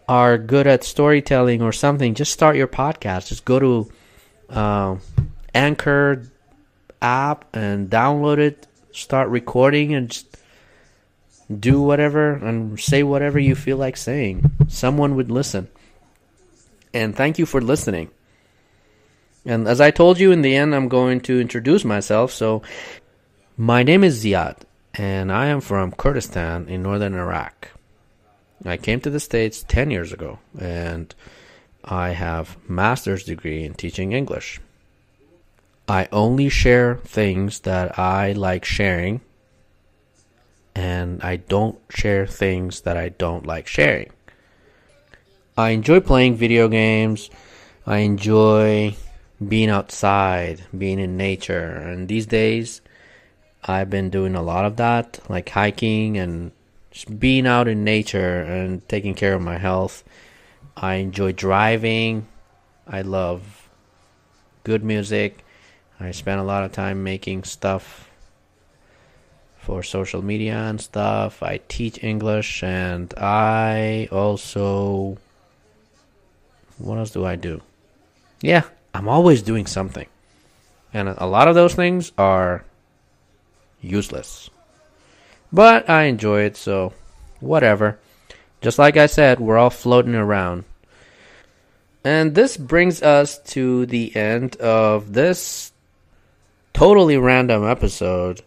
are 0.08 0.38
good 0.38 0.68
at 0.68 0.84
storytelling 0.84 1.62
or 1.62 1.72
something, 1.72 2.16
just 2.16 2.32
start 2.32 2.55
your 2.55 2.68
podcast. 2.68 3.28
Just 3.28 3.45
go 3.45 3.60
to 3.60 3.91
uh, 4.49 4.97
Anchor 5.53 6.24
app 7.01 7.45
and 7.55 7.89
download 7.89 8.38
it. 8.38 8.68
Start 8.91 9.30
recording 9.30 9.93
and 9.93 10.10
just 10.10 10.38
do 11.60 11.82
whatever 11.82 12.34
and 12.34 12.80
say 12.80 13.03
whatever 13.03 13.38
you 13.39 13.55
feel 13.55 13.78
like 13.78 13.97
saying. 13.97 14.51
Someone 14.68 15.16
would 15.16 15.32
listen. 15.32 15.68
And 16.93 17.16
thank 17.16 17.38
you 17.38 17.45
for 17.45 17.62
listening. 17.62 18.10
And 19.45 19.68
as 19.68 19.80
I 19.80 19.91
told 19.91 20.20
you 20.20 20.32
in 20.32 20.41
the 20.41 20.55
end, 20.55 20.76
I'm 20.76 20.89
going 20.89 21.22
to 21.22 21.39
introduce 21.39 21.86
myself. 21.86 22.32
So, 22.32 22.64
my 23.55 23.82
name 23.82 24.03
is 24.03 24.24
Ziad, 24.24 24.58
and 24.93 25.32
I 25.32 25.47
am 25.47 25.62
from 25.62 25.93
Kurdistan 25.93 26.68
in 26.68 26.84
northern 26.84 27.16
Iraq. 27.16 27.70
I 28.66 28.78
came 28.78 28.99
to 29.01 29.10
the 29.10 29.20
States 29.20 29.64
10 29.68 29.91
years 29.91 30.12
ago 30.12 30.39
and 30.60 31.14
I 31.84 32.10
have 32.10 32.58
master's 32.70 33.24
degree 33.24 33.64
in 33.64 33.74
teaching 33.74 34.12
English. 34.12 34.60
I 35.88 36.08
only 36.12 36.49
share 36.49 36.95
things 36.97 37.62
that 37.62 37.97
I 37.97 38.34
like 38.34 38.66
sharing 38.66 39.22
and 40.76 41.24
I 41.24 41.38
don't 41.38 41.80
share 41.89 42.28
things 42.28 42.82
that 42.82 42.97
I 42.97 43.10
don't 43.10 43.47
like 43.47 43.68
sharing. 43.68 44.12
I 45.58 45.70
enjoy 45.70 46.01
playing 46.01 46.36
video 46.36 46.68
games. 46.68 47.32
I 47.86 47.99
enjoy 47.99 48.95
being 49.45 49.70
outside, 49.70 50.64
being 50.78 50.99
in 50.99 51.18
nature. 51.18 51.70
And 51.70 52.08
these 52.08 52.28
days, 52.28 52.82
I've 53.64 53.89
been 53.89 54.10
doing 54.10 54.36
a 54.36 54.43
lot 54.43 54.66
of 54.66 54.76
that, 54.78 55.20
like 55.30 55.49
hiking 55.49 56.18
and 56.18 56.51
just 56.98 57.20
being 57.20 57.45
out 57.45 57.68
in 57.68 57.84
nature 57.84 58.41
and 58.41 58.82
taking 58.89 59.14
care 59.14 59.36
of 59.36 59.41
my 59.41 59.60
health. 59.60 60.04
I 60.76 60.95
enjoy 60.95 61.32
driving. 61.32 62.28
I 62.88 63.04
love 63.04 63.70
good 64.64 64.84
music. 64.84 65.45
I 66.00 66.10
spend 66.10 66.39
a 66.39 66.43
lot 66.43 66.64
of 66.64 66.72
time 66.72 67.04
making 67.04 67.43
stuff 67.43 68.10
for 69.60 69.84
social 69.84 70.24
media 70.24 70.56
and 70.56 70.82
stuff. 70.82 71.43
I 71.43 71.60
teach 71.68 72.04
English 72.04 72.64
and 72.64 73.14
I 73.16 74.10
also. 74.12 75.20
What 76.80 76.98
else 76.98 77.12
do 77.12 77.26
I 77.26 77.36
do? 77.36 77.62
Yeah, 78.41 78.64
I'm 78.95 79.08
always 79.08 79.43
doing 79.43 79.68
something. 79.68 80.08
And 80.93 81.10
a 81.10 81.28
lot 81.28 81.48
of 81.48 81.54
those 81.54 81.76
things 81.76 82.12
are 82.18 82.66
useless. 83.82 84.50
But 85.52 85.89
I 85.89 86.04
enjoy 86.04 86.41
it, 86.41 86.58
so 86.58 86.93
whatever. 87.39 88.00
Just 88.62 88.80
like 88.80 88.98
I 88.98 89.06
said, 89.06 89.39
we're 89.39 89.58
all 89.58 89.70
floating 89.70 90.16
around. 90.16 90.66
And 92.04 92.34
this 92.36 92.58
brings 92.58 93.02
us 93.02 93.39
to 93.52 93.86
the 93.86 94.16
end 94.16 94.56
of 94.58 95.14
this 95.14 95.72
totally 96.74 97.18
random 97.18 97.66
episode. 97.66 98.41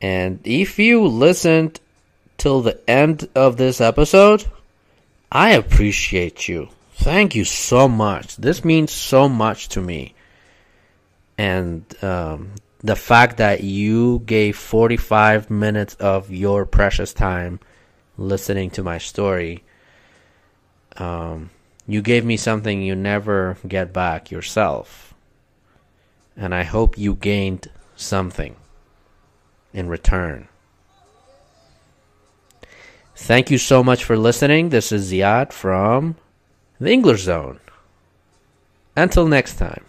And 0.00 0.40
if 0.44 0.78
you 0.78 1.06
listened 1.06 1.80
till 2.38 2.60
the 2.60 2.78
end 2.88 3.28
of 3.34 3.56
this 3.56 3.80
episode, 3.80 4.44
I 5.30 5.50
appreciate 5.50 6.48
you. 6.48 6.68
Thank 6.94 7.34
you 7.34 7.44
so 7.44 7.88
much. 7.88 8.36
This 8.36 8.64
means 8.64 8.92
so 8.92 9.28
much 9.28 9.68
to 9.70 9.80
me. 9.80 10.14
And 11.38 11.84
um, 12.02 12.52
the 12.86 12.96
fact 12.96 13.38
that 13.38 13.64
you 13.64 14.20
gave 14.20 14.56
45 14.56 15.50
minutes 15.50 15.96
of 15.96 16.30
your 16.30 16.64
precious 16.64 17.12
time 17.12 17.58
listening 18.16 18.70
to 18.70 18.82
my 18.82 18.98
story 18.98 19.64
um, 20.96 21.50
you 21.88 22.00
gave 22.00 22.24
me 22.24 22.36
something 22.36 22.82
you 22.82 22.94
never 22.94 23.58
get 23.66 23.92
back 23.92 24.30
yourself. 24.30 25.14
And 26.36 26.54
i 26.54 26.62
hope 26.62 26.96
you 26.96 27.14
gained 27.14 27.68
something 27.96 28.56
in 29.72 29.88
return. 29.88 30.48
Thank 33.16 33.50
you 33.50 33.58
so 33.58 33.82
much 33.82 34.04
for 34.04 34.16
listening. 34.16 34.68
This 34.68 34.92
is 34.92 35.10
ziad 35.10 35.52
from 35.52 36.16
the 36.78 36.92
english 36.92 37.22
zone. 37.22 37.60
Until 38.94 39.26
next 39.26 39.56
time 39.56 39.84